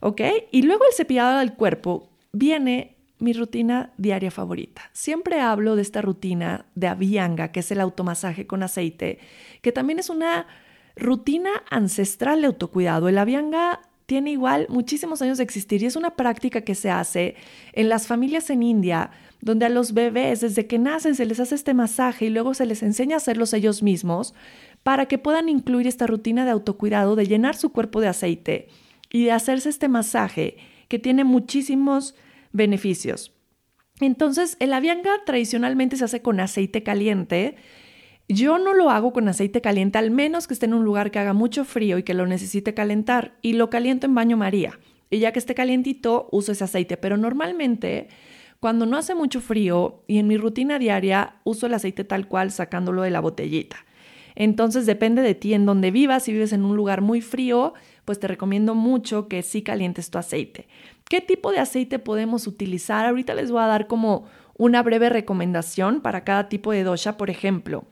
¿Ok? 0.00 0.20
Y 0.50 0.62
luego 0.62 0.84
el 0.84 0.94
cepillado 0.94 1.38
del 1.38 1.54
cuerpo 1.54 2.10
viene 2.32 2.96
mi 3.18 3.32
rutina 3.32 3.92
diaria 3.98 4.32
favorita. 4.32 4.82
Siempre 4.92 5.40
hablo 5.40 5.76
de 5.76 5.82
esta 5.82 6.02
rutina 6.02 6.66
de 6.74 6.88
Avianga, 6.88 7.52
que 7.52 7.60
es 7.60 7.70
el 7.70 7.80
automasaje 7.80 8.48
con 8.48 8.64
aceite, 8.64 9.20
que 9.60 9.70
también 9.70 10.00
es 10.00 10.10
una 10.10 10.48
rutina 10.96 11.50
ancestral 11.70 12.40
de 12.40 12.48
autocuidado. 12.48 13.08
El 13.08 13.18
Avianga 13.18 13.80
tiene 14.06 14.32
igual 14.32 14.66
muchísimos 14.68 15.22
años 15.22 15.38
de 15.38 15.44
existir 15.44 15.82
y 15.82 15.86
es 15.86 15.96
una 15.96 16.16
práctica 16.16 16.62
que 16.62 16.74
se 16.74 16.90
hace 16.90 17.36
en 17.72 17.88
las 17.88 18.08
familias 18.08 18.50
en 18.50 18.64
India, 18.64 19.10
donde 19.40 19.66
a 19.66 19.68
los 19.68 19.94
bebés 19.94 20.40
desde 20.40 20.66
que 20.66 20.78
nacen 20.78 21.14
se 21.14 21.24
les 21.24 21.40
hace 21.40 21.54
este 21.54 21.74
masaje 21.74 22.26
y 22.26 22.30
luego 22.30 22.54
se 22.54 22.66
les 22.66 22.82
enseña 22.82 23.14
a 23.14 23.18
hacerlos 23.18 23.52
ellos 23.54 23.82
mismos 23.82 24.34
para 24.82 25.06
que 25.06 25.18
puedan 25.18 25.48
incluir 25.48 25.86
esta 25.86 26.06
rutina 26.06 26.44
de 26.44 26.50
autocuidado, 26.50 27.16
de 27.16 27.26
llenar 27.26 27.56
su 27.56 27.70
cuerpo 27.72 28.00
de 28.00 28.08
aceite 28.08 28.68
y 29.10 29.24
de 29.24 29.32
hacerse 29.32 29.68
este 29.68 29.88
masaje 29.88 30.56
que 30.88 30.98
tiene 30.98 31.24
muchísimos 31.24 32.14
beneficios. 32.52 33.32
Entonces, 34.00 34.56
el 34.58 34.72
avianga 34.72 35.10
tradicionalmente 35.24 35.96
se 35.96 36.04
hace 36.04 36.22
con 36.22 36.40
aceite 36.40 36.82
caliente. 36.82 37.56
Yo 38.28 38.58
no 38.58 38.74
lo 38.74 38.90
hago 38.90 39.12
con 39.12 39.28
aceite 39.28 39.60
caliente, 39.60 39.98
al 39.98 40.10
menos 40.10 40.46
que 40.46 40.54
esté 40.54 40.66
en 40.66 40.74
un 40.74 40.84
lugar 40.84 41.10
que 41.10 41.18
haga 41.18 41.32
mucho 41.32 41.64
frío 41.64 41.98
y 41.98 42.02
que 42.02 42.14
lo 42.14 42.26
necesite 42.26 42.74
calentar, 42.74 43.36
y 43.42 43.52
lo 43.52 43.70
caliento 43.70 44.06
en 44.06 44.14
baño 44.14 44.36
María. 44.36 44.78
Y 45.10 45.18
ya 45.18 45.32
que 45.32 45.38
esté 45.38 45.54
calientito, 45.54 46.28
uso 46.32 46.52
ese 46.52 46.64
aceite. 46.64 46.96
Pero 46.96 47.16
normalmente, 47.16 48.08
cuando 48.60 48.86
no 48.86 48.96
hace 48.96 49.14
mucho 49.14 49.40
frío 49.40 50.02
y 50.08 50.18
en 50.18 50.26
mi 50.26 50.36
rutina 50.36 50.78
diaria, 50.78 51.36
uso 51.44 51.66
el 51.66 51.74
aceite 51.74 52.04
tal 52.04 52.28
cual 52.28 52.50
sacándolo 52.50 53.02
de 53.02 53.10
la 53.10 53.20
botellita. 53.20 53.84
Entonces 54.34 54.86
depende 54.86 55.22
de 55.22 55.34
ti 55.34 55.54
en 55.54 55.66
donde 55.66 55.90
vivas. 55.90 56.24
Si 56.24 56.32
vives 56.32 56.52
en 56.52 56.64
un 56.64 56.76
lugar 56.76 57.00
muy 57.00 57.20
frío, 57.20 57.74
pues 58.04 58.18
te 58.20 58.28
recomiendo 58.28 58.74
mucho 58.74 59.28
que 59.28 59.42
sí 59.42 59.62
calientes 59.62 60.10
tu 60.10 60.18
aceite. 60.18 60.68
¿Qué 61.08 61.20
tipo 61.20 61.52
de 61.52 61.58
aceite 61.58 61.98
podemos 61.98 62.46
utilizar? 62.46 63.06
Ahorita 63.06 63.34
les 63.34 63.50
voy 63.50 63.62
a 63.62 63.66
dar 63.66 63.86
como 63.86 64.24
una 64.56 64.82
breve 64.82 65.08
recomendación 65.08 66.00
para 66.00 66.24
cada 66.24 66.48
tipo 66.48 66.72
de 66.72 66.84
dosha, 66.84 67.16
por 67.16 67.30
ejemplo. 67.30 67.84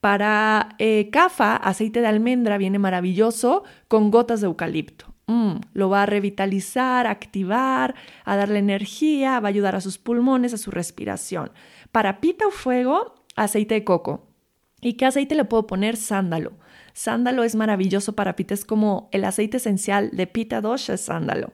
Para 0.00 0.76
eh, 0.78 1.08
CAFA, 1.10 1.56
aceite 1.56 2.00
de 2.00 2.06
almendra 2.06 2.58
viene 2.58 2.78
maravilloso 2.78 3.64
con 3.88 4.10
gotas 4.10 4.40
de 4.40 4.46
eucalipto. 4.46 5.06
Mm, 5.26 5.56
lo 5.72 5.88
va 5.90 6.02
a 6.02 6.06
revitalizar, 6.06 7.06
activar, 7.06 7.94
a 8.24 8.36
darle 8.36 8.60
energía, 8.60 9.40
va 9.40 9.48
a 9.48 9.50
ayudar 9.50 9.74
a 9.74 9.80
sus 9.80 9.98
pulmones, 9.98 10.54
a 10.54 10.58
su 10.58 10.70
respiración. 10.70 11.50
Para 11.90 12.20
pita 12.20 12.46
o 12.46 12.50
fuego, 12.50 13.14
aceite 13.34 13.74
de 13.74 13.84
coco. 13.84 14.25
¿Y 14.86 14.92
qué 14.92 15.06
aceite 15.06 15.34
le 15.34 15.44
puedo 15.44 15.66
poner? 15.66 15.96
Sándalo. 15.96 16.52
Sándalo 16.92 17.42
es 17.42 17.56
maravilloso 17.56 18.14
para 18.14 18.36
pita, 18.36 18.54
es 18.54 18.64
como 18.64 19.08
el 19.10 19.24
aceite 19.24 19.56
esencial 19.56 20.10
de 20.12 20.28
pita 20.28 20.60
dosha 20.60 20.94
es 20.94 21.00
sándalo. 21.00 21.52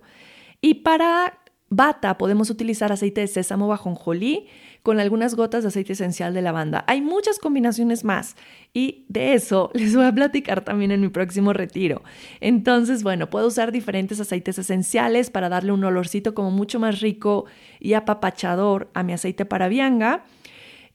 Y 0.60 0.74
para 0.82 1.38
bata 1.70 2.18
podemos 2.18 2.50
utilizar 2.50 2.92
aceite 2.92 3.22
de 3.22 3.28
sésamo 3.28 3.68
bajonjolí 3.68 4.48
con 4.82 5.00
algunas 5.00 5.34
gotas 5.34 5.62
de 5.62 5.68
aceite 5.68 5.94
esencial 5.94 6.34
de 6.34 6.42
lavanda. 6.42 6.84
Hay 6.86 7.00
muchas 7.00 7.38
combinaciones 7.38 8.04
más 8.04 8.36
y 8.74 9.06
de 9.08 9.32
eso 9.32 9.70
les 9.74 9.96
voy 9.96 10.04
a 10.04 10.12
platicar 10.12 10.60
también 10.60 10.90
en 10.90 11.00
mi 11.00 11.08
próximo 11.08 11.54
retiro. 11.54 12.02
Entonces, 12.40 13.02
bueno, 13.02 13.30
puedo 13.30 13.46
usar 13.46 13.72
diferentes 13.72 14.20
aceites 14.20 14.58
esenciales 14.58 15.30
para 15.30 15.48
darle 15.48 15.72
un 15.72 15.82
olorcito 15.82 16.34
como 16.34 16.50
mucho 16.50 16.78
más 16.78 17.00
rico 17.00 17.46
y 17.80 17.94
apapachador 17.94 18.90
a 18.92 19.02
mi 19.02 19.14
aceite 19.14 19.46
para 19.46 19.68
vianga. 19.68 20.22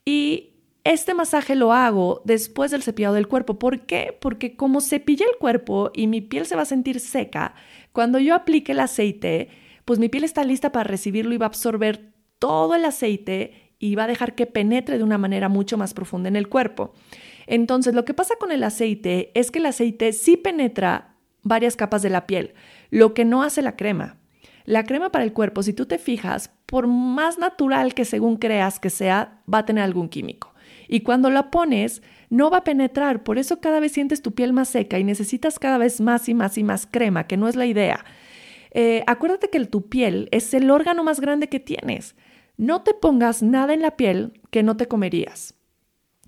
Y 0.04 0.50
este 0.84 1.14
masaje 1.14 1.54
lo 1.54 1.72
hago 1.72 2.22
después 2.24 2.70
del 2.70 2.82
cepillado 2.82 3.14
del 3.14 3.28
cuerpo. 3.28 3.58
¿Por 3.58 3.80
qué? 3.80 4.16
Porque 4.20 4.56
como 4.56 4.80
cepilla 4.80 5.26
el 5.26 5.38
cuerpo 5.38 5.90
y 5.94 6.06
mi 6.06 6.20
piel 6.20 6.46
se 6.46 6.56
va 6.56 6.62
a 6.62 6.66
sentir 6.66 7.00
seca, 7.00 7.54
cuando 7.92 8.18
yo 8.18 8.34
aplique 8.34 8.72
el 8.72 8.80
aceite, 8.80 9.48
pues 9.84 9.98
mi 9.98 10.08
piel 10.08 10.24
está 10.24 10.44
lista 10.44 10.72
para 10.72 10.84
recibirlo 10.84 11.34
y 11.34 11.38
va 11.38 11.46
a 11.46 11.48
absorber 11.48 12.12
todo 12.38 12.74
el 12.74 12.84
aceite 12.84 13.72
y 13.78 13.94
va 13.94 14.04
a 14.04 14.08
dejar 14.08 14.34
que 14.34 14.46
penetre 14.46 14.98
de 14.98 15.04
una 15.04 15.18
manera 15.18 15.48
mucho 15.48 15.76
más 15.76 15.94
profunda 15.94 16.28
en 16.28 16.36
el 16.36 16.48
cuerpo. 16.48 16.92
Entonces, 17.46 17.94
lo 17.94 18.04
que 18.04 18.14
pasa 18.14 18.34
con 18.38 18.52
el 18.52 18.64
aceite 18.64 19.30
es 19.34 19.50
que 19.50 19.58
el 19.58 19.66
aceite 19.66 20.12
sí 20.12 20.36
penetra 20.36 21.14
varias 21.42 21.76
capas 21.76 22.02
de 22.02 22.10
la 22.10 22.26
piel, 22.26 22.54
lo 22.90 23.14
que 23.14 23.24
no 23.24 23.42
hace 23.42 23.62
la 23.62 23.76
crema. 23.76 24.18
La 24.64 24.84
crema 24.84 25.10
para 25.10 25.24
el 25.24 25.32
cuerpo, 25.32 25.62
si 25.62 25.72
tú 25.72 25.86
te 25.86 25.96
fijas, 25.96 26.50
por 26.66 26.86
más 26.86 27.38
natural 27.38 27.94
que 27.94 28.04
según 28.04 28.36
creas 28.36 28.78
que 28.78 28.90
sea, 28.90 29.40
va 29.52 29.58
a 29.58 29.64
tener 29.64 29.82
algún 29.82 30.10
químico. 30.10 30.52
Y 30.88 31.00
cuando 31.00 31.30
la 31.30 31.50
pones, 31.50 32.02
no 32.30 32.50
va 32.50 32.58
a 32.58 32.64
penetrar, 32.64 33.22
por 33.22 33.38
eso 33.38 33.60
cada 33.60 33.78
vez 33.78 33.92
sientes 33.92 34.22
tu 34.22 34.32
piel 34.32 34.52
más 34.52 34.68
seca 34.68 34.98
y 34.98 35.04
necesitas 35.04 35.58
cada 35.58 35.78
vez 35.78 36.00
más 36.00 36.28
y 36.28 36.34
más 36.34 36.58
y 36.58 36.64
más 36.64 36.86
crema, 36.86 37.26
que 37.26 37.36
no 37.36 37.46
es 37.46 37.56
la 37.56 37.66
idea. 37.66 38.04
Eh, 38.72 39.04
acuérdate 39.06 39.50
que 39.50 39.64
tu 39.66 39.88
piel 39.88 40.28
es 40.32 40.52
el 40.54 40.70
órgano 40.70 41.04
más 41.04 41.20
grande 41.20 41.48
que 41.48 41.60
tienes. 41.60 42.16
No 42.56 42.82
te 42.82 42.94
pongas 42.94 43.42
nada 43.42 43.72
en 43.72 43.82
la 43.82 43.96
piel 43.96 44.40
que 44.50 44.62
no 44.62 44.76
te 44.76 44.88
comerías. 44.88 45.54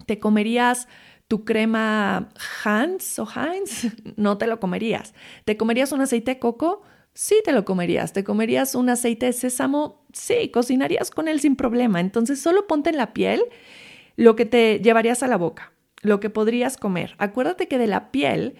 ¿Te 0.07 0.19
comerías 0.19 0.89
tu 1.29 1.45
crema 1.45 2.31
Hans 2.65 3.19
o 3.19 3.27
Heinz? 3.27 3.87
No 4.17 4.39
te 4.39 4.47
lo 4.47 4.61
comerías. 4.61 5.15
¿Te 5.45 5.57
comerías 5.57 5.93
un 5.93 6.01
aceite 6.01 6.33
de 6.33 6.39
coco? 6.39 6.83
Sí, 7.15 7.37
te 7.45 7.53
lo 7.53 7.65
comerías. 7.65 8.13
¿Te 8.13 8.25
comerías 8.25 8.75
un 8.75 8.89
aceite 8.89 9.27
de 9.27 9.33
sésamo? 9.33 10.05
Sí, 10.13 10.51
cocinarías 10.51 11.11
con 11.11 11.29
él 11.29 11.41
sin 11.41 11.57
problema. 11.57 12.01
Entonces 12.01 12.41
solo 12.41 12.67
ponte 12.67 12.91
en 12.91 12.97
la 12.97 13.13
piel 13.13 13.43
lo 14.21 14.37
que 14.37 14.45
te 14.45 14.81
llevarías 14.81 15.23
a 15.23 15.29
la 15.29 15.39
boca, 15.39 15.73
lo 16.03 16.21
que 16.21 16.29
podrías 16.29 16.77
comer. 16.77 17.15
Acuérdate 17.17 17.69
que 17.69 17.79
de 17.79 17.87
la 17.87 18.11
piel 18.11 18.57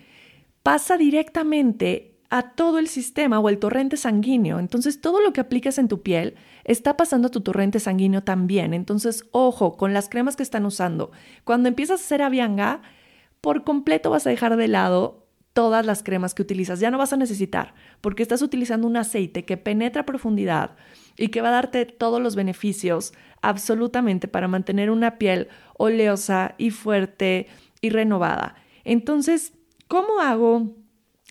pasa 0.63 0.97
directamente 0.97 2.19
a 2.31 2.53
todo 2.53 2.79
el 2.79 2.89
sistema 2.89 3.39
o 3.41 3.49
el 3.51 3.59
torrente 3.59 3.99
sanguíneo. 3.99 4.59
Entonces, 4.59 5.03
todo 5.03 5.21
lo 5.21 5.35
que 5.35 5.43
aplicas 5.43 5.77
en 5.77 5.89
tu 5.89 6.01
piel 6.01 6.35
está 6.65 6.97
pasando 6.97 7.29
a 7.29 7.31
tu 7.31 7.43
torrente 7.43 7.79
sanguíneo 7.79 8.23
también. 8.23 8.73
Entonces, 8.73 9.27
ojo 9.33 9.77
con 9.77 9.93
las 9.93 10.09
cremas 10.09 10.35
que 10.35 10.45
están 10.45 10.65
usando. 10.65 11.11
Cuando 11.45 11.69
empiezas 11.69 12.01
a 12.01 12.05
hacer 12.05 12.23
avianga, 12.23 12.81
por 13.43 13.63
completo 13.63 14.09
vas 14.09 14.27
a 14.27 14.31
dejar 14.31 14.57
de 14.57 14.69
lado 14.69 15.20
todas 15.61 15.85
las 15.85 16.03
cremas 16.03 16.33
que 16.33 16.41
utilizas. 16.41 16.81
Ya 16.81 16.91
no 16.91 16.97
vas 16.97 17.13
a 17.13 17.19
necesitar, 17.19 17.75
porque 18.01 18.23
estás 18.23 18.41
utilizando 18.41 18.87
un 18.87 18.97
aceite 18.97 19.45
que 19.45 19.59
penetra 19.59 20.01
a 20.01 20.07
profundidad 20.07 20.75
y 21.19 21.29
que 21.29 21.43
va 21.43 21.51
a 21.51 21.53
darte 21.53 21.85
todos 21.85 22.19
los 22.19 22.35
beneficios 22.35 23.13
absolutamente 23.43 24.27
para 24.27 24.49
mantener 24.49 24.91
una 24.91 25.19
piel 25.19 25.49
oleosa 25.77 26.55
y 26.57 26.71
fuerte 26.71 27.47
y 27.83 27.91
renovada. 27.91 28.55
Entonces, 28.85 29.53
¿cómo 29.87 30.21
hago 30.23 30.77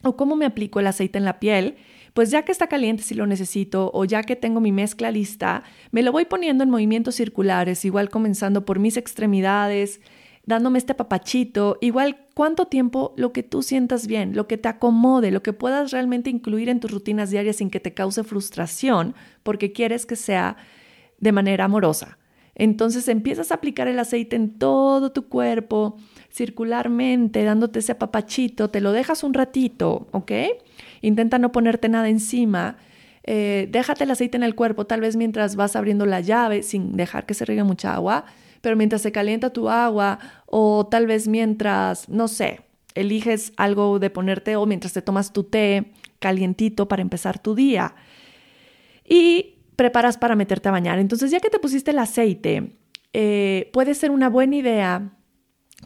o 0.04 0.15
cómo 0.15 0.36
me 0.36 0.46
aplico 0.46 0.80
el 0.80 0.86
aceite 0.86 1.18
en 1.18 1.26
la 1.26 1.39
piel, 1.39 1.78
pues 2.13 2.30
ya 2.30 2.44
que 2.44 2.52
está 2.52 2.68
caliente 2.68 3.02
si 3.02 3.15
lo 3.15 3.26
necesito 3.26 3.89
o 3.96 4.06
ya 4.06 4.22
que 4.22 4.36
tengo 4.36 4.60
mi 4.60 4.72
mezcla 4.72 5.10
lista, 5.10 5.63
me 5.89 6.04
lo 6.04 6.12
voy 6.12 6.26
poniendo 6.26 6.63
en 6.63 6.70
movimientos 6.70 7.15
circulares, 7.15 7.84
igual 7.84 8.12
comenzando 8.12 8.63
por 8.63 8.78
mis 8.78 8.96
extremidades, 8.96 10.02
dándome 10.50 10.80
este 10.80 10.96
papachito, 10.96 11.78
igual 11.80 12.18
cuánto 12.34 12.66
tiempo 12.66 13.14
lo 13.18 13.32
que 13.32 13.44
tú 13.44 13.62
sientas 13.62 14.08
bien, 14.08 14.36
lo 14.36 14.48
que 14.48 14.58
te 14.58 14.68
acomode, 14.68 15.30
lo 15.30 15.44
que 15.44 15.54
puedas 15.54 15.92
realmente 15.92 16.32
incluir 16.32 16.70
en 16.70 16.80
tus 16.80 16.90
rutinas 16.90 17.30
diarias 17.30 17.58
sin 17.58 17.70
que 17.70 17.80
te 17.80 17.94
cause 17.94 18.24
frustración, 18.24 19.14
porque 19.44 19.72
quieres 19.72 20.08
que 20.08 20.16
sea 20.16 20.58
de 21.20 21.32
manera 21.32 21.66
amorosa. 21.66 22.18
Entonces 22.56 23.08
empiezas 23.10 23.52
a 23.52 23.56
aplicar 23.56 23.88
el 23.88 24.00
aceite 24.00 24.36
en 24.36 24.58
todo 24.58 25.12
tu 25.12 25.30
cuerpo, 25.30 25.98
circularmente, 26.32 27.44
dándote 27.44 27.78
ese 27.78 27.92
apapachito, 27.92 28.72
te 28.72 28.82
lo 28.82 28.92
dejas 28.92 29.24
un 29.24 29.36
ratito, 29.36 30.08
¿ok? 30.12 30.32
Intenta 31.02 31.38
no 31.38 31.52
ponerte 31.52 31.90
nada 31.90 32.10
encima. 32.10 32.78
Eh, 33.24 33.68
déjate 33.72 34.04
el 34.04 34.12
aceite 34.12 34.36
en 34.36 34.44
el 34.44 34.56
cuerpo, 34.56 34.88
tal 34.88 35.02
vez 35.02 35.16
mientras 35.16 35.56
vas 35.56 35.76
abriendo 35.76 36.08
la 36.08 36.22
llave, 36.22 36.64
sin 36.64 36.98
dejar 36.98 37.28
que 37.28 37.36
se 37.36 37.46
riegue 37.46 37.64
mucha 37.64 37.94
agua, 37.94 38.26
pero 38.62 38.76
mientras 38.76 39.02
se 39.02 39.12
calienta 39.12 39.52
tu 39.52 39.70
agua, 39.70 40.20
o 40.52 40.88
tal 40.88 41.06
vez 41.06 41.28
mientras, 41.28 42.10
no 42.10 42.28
sé, 42.28 42.62
eliges 42.96 43.54
algo 43.56 44.00
de 44.00 44.10
ponerte, 44.10 44.56
o 44.56 44.66
mientras 44.66 44.94
te 44.94 45.02
tomas 45.02 45.32
tu 45.32 45.44
té 45.44 45.94
calientito 46.20 46.88
para 46.88 47.02
empezar 47.02 47.40
tu 47.40 47.54
día. 47.54 47.96
Y 49.08 49.60
preparas 49.76 50.18
para 50.18 50.36
meterte 50.36 50.70
a 50.70 50.72
bañar. 50.72 51.00
Entonces, 51.00 51.32
ya 51.32 51.40
que 51.40 51.50
te 51.50 51.60
pusiste 51.60 51.92
el 51.92 52.00
aceite, 52.00 52.74
eh, 53.14 53.70
puede 53.74 53.94
ser 53.94 54.12
una 54.12 54.30
buena 54.30 54.56
idea 54.56 55.14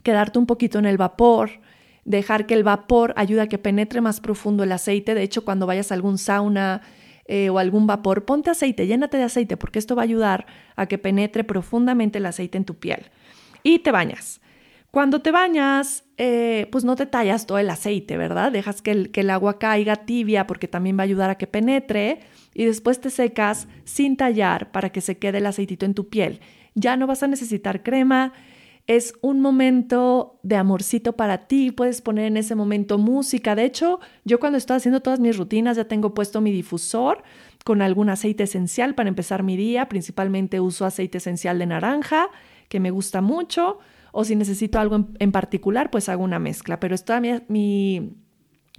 quedarte 0.02 0.40
un 0.40 0.46
poquito 0.46 0.80
en 0.80 0.86
el 0.86 0.98
vapor, 0.98 1.62
dejar 2.06 2.46
que 2.46 2.54
el 2.54 2.64
vapor 2.64 3.14
ayude 3.18 3.42
a 3.42 3.48
que 3.48 3.58
penetre 3.58 4.02
más 4.02 4.20
profundo 4.20 4.64
el 4.64 4.72
aceite. 4.72 5.14
De 5.14 5.24
hecho, 5.24 5.46
cuando 5.46 5.68
vayas 5.68 5.92
a 5.92 5.96
algún 5.96 6.18
sauna 6.18 6.82
eh, 7.26 7.50
o 7.50 7.60
algún 7.60 7.86
vapor, 7.86 8.26
ponte 8.26 8.50
aceite, 8.50 8.88
llénate 8.88 9.18
de 9.18 9.24
aceite, 9.24 9.58
porque 9.58 9.80
esto 9.80 9.96
va 9.96 10.02
a 10.02 10.06
ayudar 10.06 10.46
a 10.76 10.88
que 10.88 10.98
penetre 10.98 11.44
profundamente 11.44 12.18
el 12.18 12.26
aceite 12.26 12.58
en 12.58 12.66
tu 12.66 12.76
piel. 12.76 13.12
Y 13.62 13.80
te 13.80 13.92
bañas. 13.92 14.42
Cuando 14.94 15.24
te 15.24 15.32
bañas, 15.32 16.04
eh, 16.18 16.68
pues 16.72 16.84
no 16.84 16.96
te 16.96 17.08
tallas 17.08 17.48
todo 17.48 17.58
el 17.58 17.72
aceite, 17.72 18.16
¿verdad? 18.16 18.52
Dejas 18.52 18.84
que 18.84 18.92
el, 18.92 19.10
que 19.10 19.22
el 19.22 19.32
agua 19.32 19.58
caiga 19.58 19.96
tibia 19.96 20.46
porque 20.46 20.68
también 20.68 20.96
va 20.96 21.02
a 21.02 21.06
ayudar 21.06 21.32
a 21.32 21.36
que 21.40 21.48
penetre 21.48 22.20
y 22.54 22.66
después 22.66 23.02
te 23.02 23.10
secas 23.10 23.68
sin 23.86 24.18
tallar 24.18 24.72
para 24.72 24.92
que 24.92 25.02
se 25.02 25.18
quede 25.18 25.40
el 25.40 25.48
aceitito 25.48 25.88
en 25.88 25.96
tu 25.96 26.10
piel. 26.10 26.42
Ya 26.76 26.96
no 26.96 27.08
vas 27.08 27.24
a 27.24 27.28
necesitar 27.28 27.82
crema, 27.82 28.34
es 28.86 29.16
un 29.22 29.42
momento 29.42 30.40
de 30.44 30.58
amorcito 30.58 31.14
para 31.14 31.48
ti, 31.48 31.72
puedes 31.72 32.02
poner 32.02 32.26
en 32.26 32.38
ese 32.38 32.54
momento 32.54 33.00
música. 33.00 33.56
De 33.56 33.66
hecho, 33.66 34.00
yo 34.26 34.40
cuando 34.40 34.60
estoy 34.60 34.78
haciendo 34.78 35.00
todas 35.00 35.20
mis 35.20 35.36
rutinas 35.36 35.76
ya 35.76 35.86
tengo 35.86 36.14
puesto 36.14 36.40
mi 36.40 36.52
difusor 36.52 37.24
con 37.66 37.82
algún 37.82 38.12
aceite 38.12 38.44
esencial 38.44 38.94
para 38.94 39.10
empezar 39.10 39.42
mi 39.42 39.58
día. 39.58 39.90
Principalmente 39.90 40.60
uso 40.60 40.86
aceite 40.86 41.18
esencial 41.18 41.58
de 41.58 41.66
naranja, 41.66 42.28
que 42.70 42.80
me 42.80 42.92
gusta 42.92 43.22
mucho. 43.22 43.80
O 44.14 44.24
si 44.24 44.38
necesito 44.38 44.80
algo 44.80 45.10
en, 45.20 45.32
particular, 45.34 45.92
pues 45.92 46.08
hago 46.08 46.24
una 46.24 46.40
mezcla. 46.40 46.80
Pero 46.80 46.96
está 46.96 47.20
mi, 47.20 47.32
mi, 47.50 48.16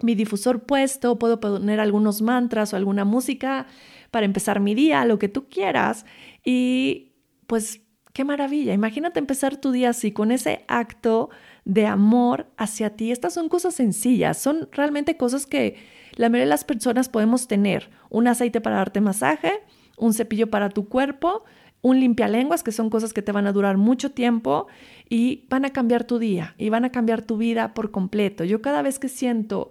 mi 0.00 0.14
difusor 0.14 0.64
puesto, 0.64 1.18
puedo 1.18 1.40
poner 1.40 1.80
algunos 1.80 2.22
mantras 2.22 2.72
o 2.72 2.76
alguna 2.76 3.04
música 3.04 3.66
para 4.10 4.24
empezar 4.24 4.60
mi 4.60 4.74
día, 4.74 5.04
lo 5.04 5.18
que 5.18 5.28
tú 5.28 5.48
quieras. 5.50 6.06
Y 6.42 7.12
pues 7.46 7.84
Qué 8.14 8.22
maravilla. 8.22 8.72
Imagínate 8.72 9.18
empezar 9.18 9.56
tu 9.56 9.72
día 9.72 9.90
así, 9.90 10.12
con 10.12 10.30
ese 10.30 10.64
acto 10.68 11.30
de 11.64 11.84
amor 11.86 12.46
hacia 12.56 12.90
ti. 12.90 13.10
Estas 13.10 13.34
son 13.34 13.48
cosas 13.48 13.74
sencillas, 13.74 14.38
son 14.38 14.68
realmente 14.70 15.16
cosas 15.16 15.46
que 15.46 15.78
la 16.14 16.28
mayoría 16.28 16.44
de 16.44 16.50
las 16.50 16.62
personas 16.62 17.08
podemos 17.08 17.48
tener. 17.48 17.90
Un 18.10 18.28
aceite 18.28 18.60
para 18.60 18.76
darte 18.76 19.00
masaje, 19.00 19.50
un 19.98 20.14
cepillo 20.14 20.48
para 20.48 20.68
tu 20.68 20.88
cuerpo, 20.88 21.42
un 21.84 22.00
limpialenguas, 22.00 22.62
que 22.62 22.72
son 22.72 22.88
cosas 22.88 23.12
que 23.12 23.20
te 23.20 23.30
van 23.30 23.46
a 23.46 23.52
durar 23.52 23.76
mucho 23.76 24.10
tiempo 24.10 24.68
y 25.10 25.44
van 25.50 25.66
a 25.66 25.70
cambiar 25.70 26.04
tu 26.04 26.18
día 26.18 26.54
y 26.56 26.70
van 26.70 26.86
a 26.86 26.90
cambiar 26.90 27.20
tu 27.20 27.36
vida 27.36 27.74
por 27.74 27.90
completo. 27.90 28.42
Yo 28.42 28.62
cada 28.62 28.80
vez 28.80 28.98
que 28.98 29.10
siento 29.10 29.70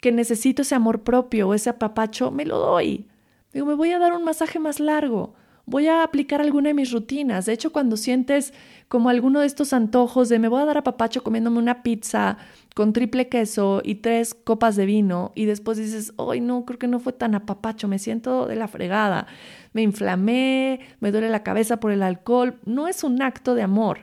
que 0.00 0.10
necesito 0.10 0.62
ese 0.62 0.74
amor 0.74 1.04
propio 1.04 1.48
o 1.48 1.54
ese 1.54 1.70
apapacho, 1.70 2.32
me 2.32 2.44
lo 2.44 2.58
doy. 2.58 3.06
Digo, 3.52 3.66
me 3.66 3.74
voy 3.74 3.92
a 3.92 4.00
dar 4.00 4.14
un 4.14 4.24
masaje 4.24 4.58
más 4.58 4.80
largo, 4.80 5.34
voy 5.66 5.86
a 5.88 6.02
aplicar 6.02 6.40
alguna 6.40 6.68
de 6.68 6.74
mis 6.74 6.92
rutinas. 6.92 7.46
De 7.46 7.52
hecho, 7.52 7.72
cuando 7.72 7.96
sientes 7.96 8.52
como 8.88 9.08
alguno 9.08 9.40
de 9.40 9.46
estos 9.46 9.72
antojos 9.72 10.28
de 10.28 10.38
me 10.38 10.48
voy 10.48 10.62
a 10.62 10.66
dar 10.66 10.78
apapacho 10.78 11.22
comiéndome 11.22 11.58
una 11.58 11.82
pizza 11.82 12.36
con 12.74 12.92
triple 12.92 13.28
queso 13.28 13.80
y 13.84 13.96
tres 13.96 14.34
copas 14.34 14.76
de 14.76 14.86
vino 14.86 15.32
y 15.34 15.46
después 15.46 15.78
dices, 15.78 16.12
ay 16.18 16.40
no, 16.40 16.64
creo 16.64 16.78
que 16.78 16.88
no 16.88 17.00
fue 17.00 17.12
tan 17.12 17.34
apapacho, 17.34 17.88
me 17.88 17.98
siento 17.98 18.46
de 18.46 18.56
la 18.56 18.68
fregada, 18.68 19.26
me 19.72 19.82
inflamé, 19.82 20.80
me 21.00 21.12
duele 21.12 21.30
la 21.30 21.42
cabeza 21.42 21.80
por 21.80 21.92
el 21.92 22.02
alcohol, 22.02 22.58
no 22.64 22.88
es 22.88 23.04
un 23.04 23.22
acto 23.22 23.54
de 23.54 23.62
amor. 23.62 24.00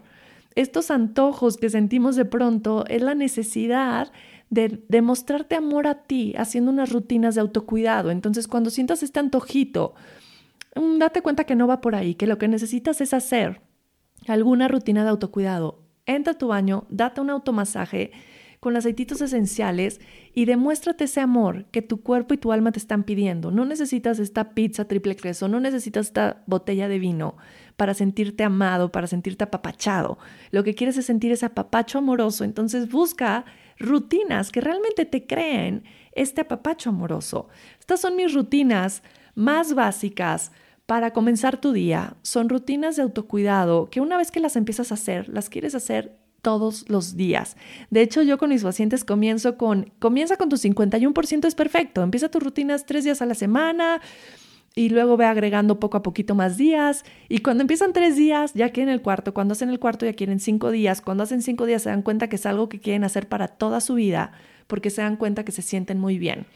Estos 0.55 0.91
antojos 0.91 1.57
que 1.57 1.69
sentimos 1.69 2.15
de 2.15 2.25
pronto 2.25 2.85
es 2.87 3.01
la 3.01 3.15
necesidad 3.15 4.11
de 4.49 4.83
demostrarte 4.89 5.55
amor 5.55 5.87
a 5.87 6.03
ti 6.03 6.33
haciendo 6.37 6.71
unas 6.71 6.91
rutinas 6.91 7.35
de 7.35 7.41
autocuidado. 7.41 8.11
Entonces, 8.11 8.49
cuando 8.49 8.69
sientas 8.69 9.01
este 9.01 9.21
antojito, 9.21 9.93
date 10.75 11.21
cuenta 11.21 11.43
que 11.43 11.55
no 11.55 11.67
va 11.67 11.81
por 11.81 11.95
ahí, 11.95 12.15
que 12.15 12.27
lo 12.27 12.37
que 12.37 12.47
necesitas 12.47 13.01
es 13.01 13.13
hacer 13.13 13.61
alguna 14.27 14.67
rutina 14.67 15.03
de 15.03 15.09
autocuidado. 15.09 15.83
Entra 16.05 16.33
a 16.33 16.37
tu 16.37 16.47
baño, 16.47 16.85
date 16.89 17.21
un 17.21 17.29
automasaje 17.29 18.11
con 18.61 18.77
aceititos 18.77 19.21
esenciales 19.21 19.99
y 20.35 20.45
demuéstrate 20.45 21.05
ese 21.05 21.19
amor 21.19 21.65
que 21.71 21.81
tu 21.81 22.01
cuerpo 22.01 22.35
y 22.35 22.37
tu 22.37 22.51
alma 22.51 22.71
te 22.71 22.77
están 22.77 23.03
pidiendo. 23.03 23.49
No 23.49 23.65
necesitas 23.65 24.19
esta 24.19 24.53
pizza 24.53 24.85
triple 24.87 25.15
queso, 25.15 25.47
no 25.47 25.59
necesitas 25.59 26.07
esta 26.07 26.43
botella 26.45 26.87
de 26.87 26.99
vino 26.99 27.37
para 27.75 27.95
sentirte 27.95 28.43
amado, 28.43 28.91
para 28.91 29.07
sentirte 29.07 29.43
apapachado. 29.43 30.19
Lo 30.51 30.63
que 30.63 30.75
quieres 30.75 30.95
es 30.97 31.07
sentir 31.07 31.31
ese 31.31 31.47
apapacho 31.47 31.97
amoroso. 31.97 32.43
Entonces 32.43 32.91
busca 32.91 33.45
rutinas 33.79 34.51
que 34.51 34.61
realmente 34.61 35.05
te 35.05 35.25
creen 35.25 35.83
este 36.11 36.41
apapacho 36.41 36.91
amoroso. 36.91 37.49
Estas 37.79 37.99
son 37.99 38.15
mis 38.15 38.31
rutinas 38.31 39.01
más 39.33 39.73
básicas 39.73 40.51
para 40.91 41.11
comenzar 41.11 41.55
tu 41.55 41.71
día. 41.71 42.17
Son 42.21 42.49
rutinas 42.49 42.97
de 42.97 43.03
autocuidado 43.03 43.89
que 43.89 44.01
una 44.01 44.17
vez 44.17 44.29
que 44.29 44.41
las 44.41 44.57
empiezas 44.57 44.91
a 44.91 44.95
hacer, 44.95 45.29
las 45.29 45.47
quieres 45.47 45.73
hacer 45.73 46.17
todos 46.41 46.89
los 46.89 47.15
días. 47.15 47.55
De 47.89 48.01
hecho, 48.01 48.23
yo 48.23 48.37
con 48.37 48.49
mis 48.49 48.61
pacientes 48.61 49.05
comienzo 49.05 49.57
con, 49.57 49.93
comienza 49.99 50.35
con 50.35 50.49
tu 50.49 50.57
51% 50.57 51.47
es 51.47 51.55
perfecto, 51.55 52.03
empieza 52.03 52.27
tus 52.27 52.43
rutinas 52.43 52.85
tres 52.85 53.05
días 53.05 53.21
a 53.21 53.25
la 53.25 53.35
semana 53.35 54.01
y 54.75 54.89
luego 54.89 55.15
ve 55.15 55.23
agregando 55.27 55.79
poco 55.79 55.95
a 55.95 56.03
poquito 56.03 56.35
más 56.35 56.57
días 56.57 57.05
y 57.29 57.37
cuando 57.37 57.61
empiezan 57.61 57.93
tres 57.93 58.17
días 58.17 58.53
ya 58.53 58.71
quieren 58.71 58.93
el 58.93 59.01
cuarto, 59.01 59.33
cuando 59.33 59.53
hacen 59.53 59.69
el 59.69 59.79
cuarto 59.79 60.05
ya 60.05 60.11
quieren 60.11 60.41
cinco 60.41 60.71
días, 60.71 60.99
cuando 60.99 61.23
hacen 61.23 61.41
cinco 61.41 61.67
días 61.67 61.83
se 61.83 61.89
dan 61.89 62.01
cuenta 62.01 62.27
que 62.27 62.35
es 62.35 62.45
algo 62.45 62.67
que 62.67 62.81
quieren 62.81 63.05
hacer 63.05 63.29
para 63.29 63.47
toda 63.47 63.79
su 63.79 63.93
vida 63.93 64.33
porque 64.67 64.89
se 64.89 65.03
dan 65.03 65.15
cuenta 65.15 65.45
que 65.45 65.53
se 65.53 65.61
sienten 65.61 65.99
muy 65.99 66.19
bien. 66.19 66.47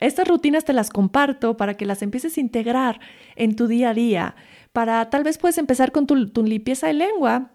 Estas 0.00 0.26
rutinas 0.26 0.64
te 0.64 0.72
las 0.72 0.90
comparto 0.90 1.56
para 1.56 1.74
que 1.74 1.86
las 1.86 2.02
empieces 2.02 2.36
a 2.36 2.40
integrar 2.40 3.00
en 3.36 3.54
tu 3.54 3.68
día 3.68 3.90
a 3.90 3.94
día, 3.94 4.34
para 4.72 5.10
tal 5.10 5.24
vez 5.24 5.38
puedes 5.38 5.58
empezar 5.58 5.92
con 5.92 6.06
tu, 6.06 6.28
tu 6.30 6.42
limpieza 6.42 6.86
de 6.86 6.94
lengua, 6.94 7.52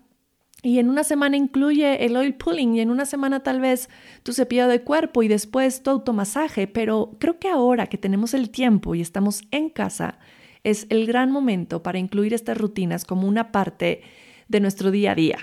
y 0.66 0.80
en 0.80 0.90
una 0.90 1.04
semana 1.04 1.38
incluye 1.38 2.06
el 2.06 2.16
oil 2.16 2.34
pulling 2.34 2.76
y 2.76 2.82
en 2.82 2.90
una 2.90 3.06
semana 3.06 3.42
tal 3.44 3.62
vez 3.62 3.88
tu 4.24 4.34
cepillo 4.34 4.68
de 4.68 4.82
cuerpo 4.82 5.22
y 5.22 5.28
después 5.28 5.84
tu 5.84 5.92
automasaje, 5.92 6.66
pero 6.66 7.18
creo 7.20 7.38
que 7.38 7.50
ahora 7.50 7.86
que 7.86 8.00
tenemos 8.00 8.34
el 8.34 8.50
tiempo 8.50 8.96
y 8.96 9.02
estamos 9.02 9.44
en 9.52 9.70
casa, 9.70 10.18
es 10.64 10.88
el 10.90 11.06
gran 11.06 11.30
momento 11.32 11.84
para 11.84 12.00
incluir 12.00 12.34
estas 12.34 12.58
rutinas 12.58 13.06
como 13.06 13.28
una 13.28 13.52
parte 13.52 14.02
de 14.48 14.60
nuestro 14.60 14.90
día 14.90 15.12
a 15.12 15.16
día. 15.16 15.38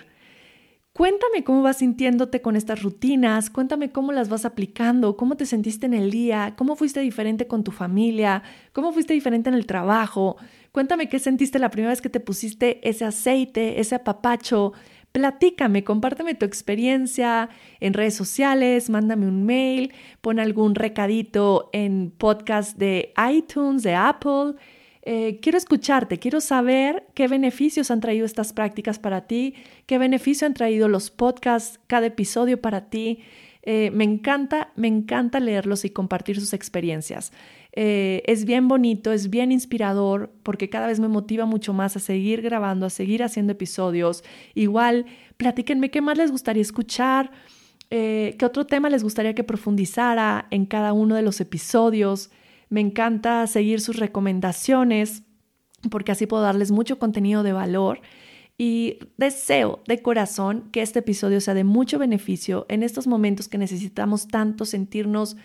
Cuéntame 0.94 1.42
cómo 1.42 1.62
vas 1.62 1.78
sintiéndote 1.78 2.42
con 2.42 2.54
estas 2.54 2.82
rutinas, 2.82 3.48
cuéntame 3.48 3.90
cómo 3.90 4.12
las 4.12 4.28
vas 4.28 4.44
aplicando, 4.44 5.16
cómo 5.16 5.38
te 5.38 5.46
sentiste 5.46 5.86
en 5.86 5.94
el 5.94 6.10
día, 6.10 6.52
cómo 6.54 6.76
fuiste 6.76 7.00
diferente 7.00 7.46
con 7.46 7.64
tu 7.64 7.70
familia, 7.70 8.42
cómo 8.74 8.92
fuiste 8.92 9.14
diferente 9.14 9.48
en 9.48 9.54
el 9.54 9.64
trabajo. 9.64 10.36
Cuéntame 10.70 11.08
qué 11.08 11.18
sentiste 11.18 11.58
la 11.58 11.70
primera 11.70 11.92
vez 11.92 12.02
que 12.02 12.10
te 12.10 12.20
pusiste 12.20 12.86
ese 12.86 13.06
aceite, 13.06 13.80
ese 13.80 13.94
apapacho, 13.94 14.74
Platícame, 15.12 15.84
compárteme 15.84 16.34
tu 16.34 16.46
experiencia 16.46 17.50
en 17.80 17.92
redes 17.92 18.14
sociales, 18.14 18.88
mándame 18.88 19.28
un 19.28 19.44
mail, 19.44 19.92
pon 20.22 20.40
algún 20.40 20.74
recadito 20.74 21.68
en 21.74 22.10
podcast 22.16 22.78
de 22.78 23.12
iTunes, 23.30 23.82
de 23.82 23.94
Apple. 23.94 24.54
Eh, 25.02 25.40
quiero 25.42 25.58
escucharte, 25.58 26.18
quiero 26.18 26.40
saber 26.40 27.06
qué 27.14 27.26
beneficios 27.28 27.90
han 27.90 28.00
traído 28.00 28.24
estas 28.24 28.52
prácticas 28.52 28.98
para 28.98 29.26
ti, 29.26 29.54
qué 29.86 29.98
beneficio 29.98 30.46
han 30.46 30.54
traído 30.54 30.88
los 30.88 31.10
podcasts, 31.10 31.80
cada 31.86 32.06
episodio 32.06 32.60
para 32.60 32.88
ti. 32.88 33.20
Eh, 33.64 33.92
me 33.92 34.02
encanta, 34.04 34.72
me 34.74 34.88
encanta 34.88 35.38
leerlos 35.38 35.84
y 35.84 35.90
compartir 35.90 36.40
sus 36.40 36.52
experiencias. 36.52 37.32
Eh, 37.74 38.22
es 38.26 38.44
bien 38.44 38.68
bonito, 38.68 39.12
es 39.12 39.30
bien 39.30 39.52
inspirador 39.52 40.32
porque 40.42 40.68
cada 40.68 40.88
vez 40.88 40.98
me 40.98 41.08
motiva 41.08 41.46
mucho 41.46 41.72
más 41.72 41.96
a 41.96 42.00
seguir 42.00 42.42
grabando, 42.42 42.86
a 42.86 42.90
seguir 42.90 43.22
haciendo 43.22 43.52
episodios. 43.52 44.24
Igual, 44.54 45.06
platíquenme 45.36 45.90
qué 45.90 46.00
más 46.00 46.18
les 46.18 46.32
gustaría 46.32 46.60
escuchar, 46.60 47.30
eh, 47.90 48.34
qué 48.38 48.44
otro 48.44 48.66
tema 48.66 48.90
les 48.90 49.04
gustaría 49.04 49.34
que 49.34 49.44
profundizara 49.44 50.48
en 50.50 50.66
cada 50.66 50.92
uno 50.92 51.14
de 51.14 51.22
los 51.22 51.40
episodios. 51.40 52.30
Me 52.72 52.80
encanta 52.80 53.46
seguir 53.48 53.82
sus 53.82 53.98
recomendaciones 53.98 55.24
porque 55.90 56.10
así 56.10 56.26
puedo 56.26 56.42
darles 56.42 56.70
mucho 56.70 56.98
contenido 56.98 57.42
de 57.42 57.52
valor. 57.52 58.00
Y 58.56 58.98
deseo 59.18 59.82
de 59.86 60.00
corazón 60.00 60.70
que 60.72 60.80
este 60.80 61.00
episodio 61.00 61.42
sea 61.42 61.52
de 61.52 61.64
mucho 61.64 61.98
beneficio 61.98 62.64
en 62.70 62.82
estos 62.82 63.06
momentos 63.06 63.48
que 63.48 63.58
necesitamos 63.58 64.26
tanto 64.26 64.64
sentirnos 64.64 65.36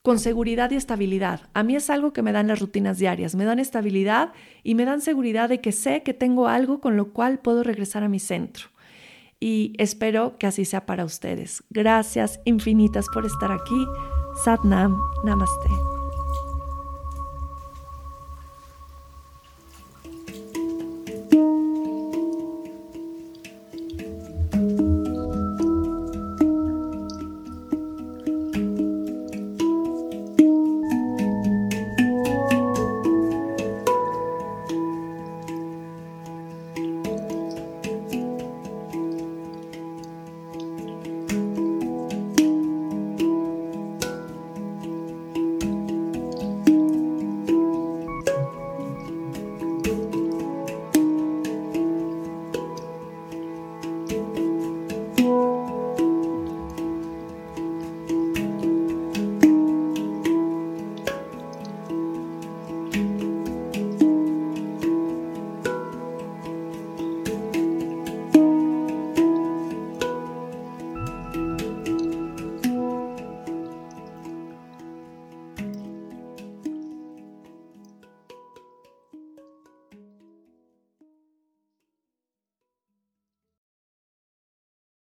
con 0.00 0.18
seguridad 0.18 0.70
y 0.70 0.76
estabilidad. 0.76 1.50
A 1.52 1.64
mí 1.64 1.76
es 1.76 1.90
algo 1.90 2.14
que 2.14 2.22
me 2.22 2.32
dan 2.32 2.48
las 2.48 2.60
rutinas 2.60 2.96
diarias, 2.96 3.34
me 3.34 3.44
dan 3.44 3.58
estabilidad 3.58 4.32
y 4.62 4.74
me 4.74 4.86
dan 4.86 5.02
seguridad 5.02 5.50
de 5.50 5.60
que 5.60 5.72
sé 5.72 6.02
que 6.02 6.14
tengo 6.14 6.48
algo 6.48 6.80
con 6.80 6.96
lo 6.96 7.12
cual 7.12 7.40
puedo 7.40 7.62
regresar 7.62 8.04
a 8.04 8.08
mi 8.08 8.20
centro. 8.20 8.68
Y 9.38 9.74
espero 9.76 10.38
que 10.38 10.46
así 10.46 10.64
sea 10.64 10.86
para 10.86 11.04
ustedes. 11.04 11.62
Gracias 11.68 12.40
infinitas 12.46 13.04
por 13.12 13.26
estar 13.26 13.52
aquí. 13.52 13.86
Satnam, 14.44 14.98
namaste. 15.24 15.93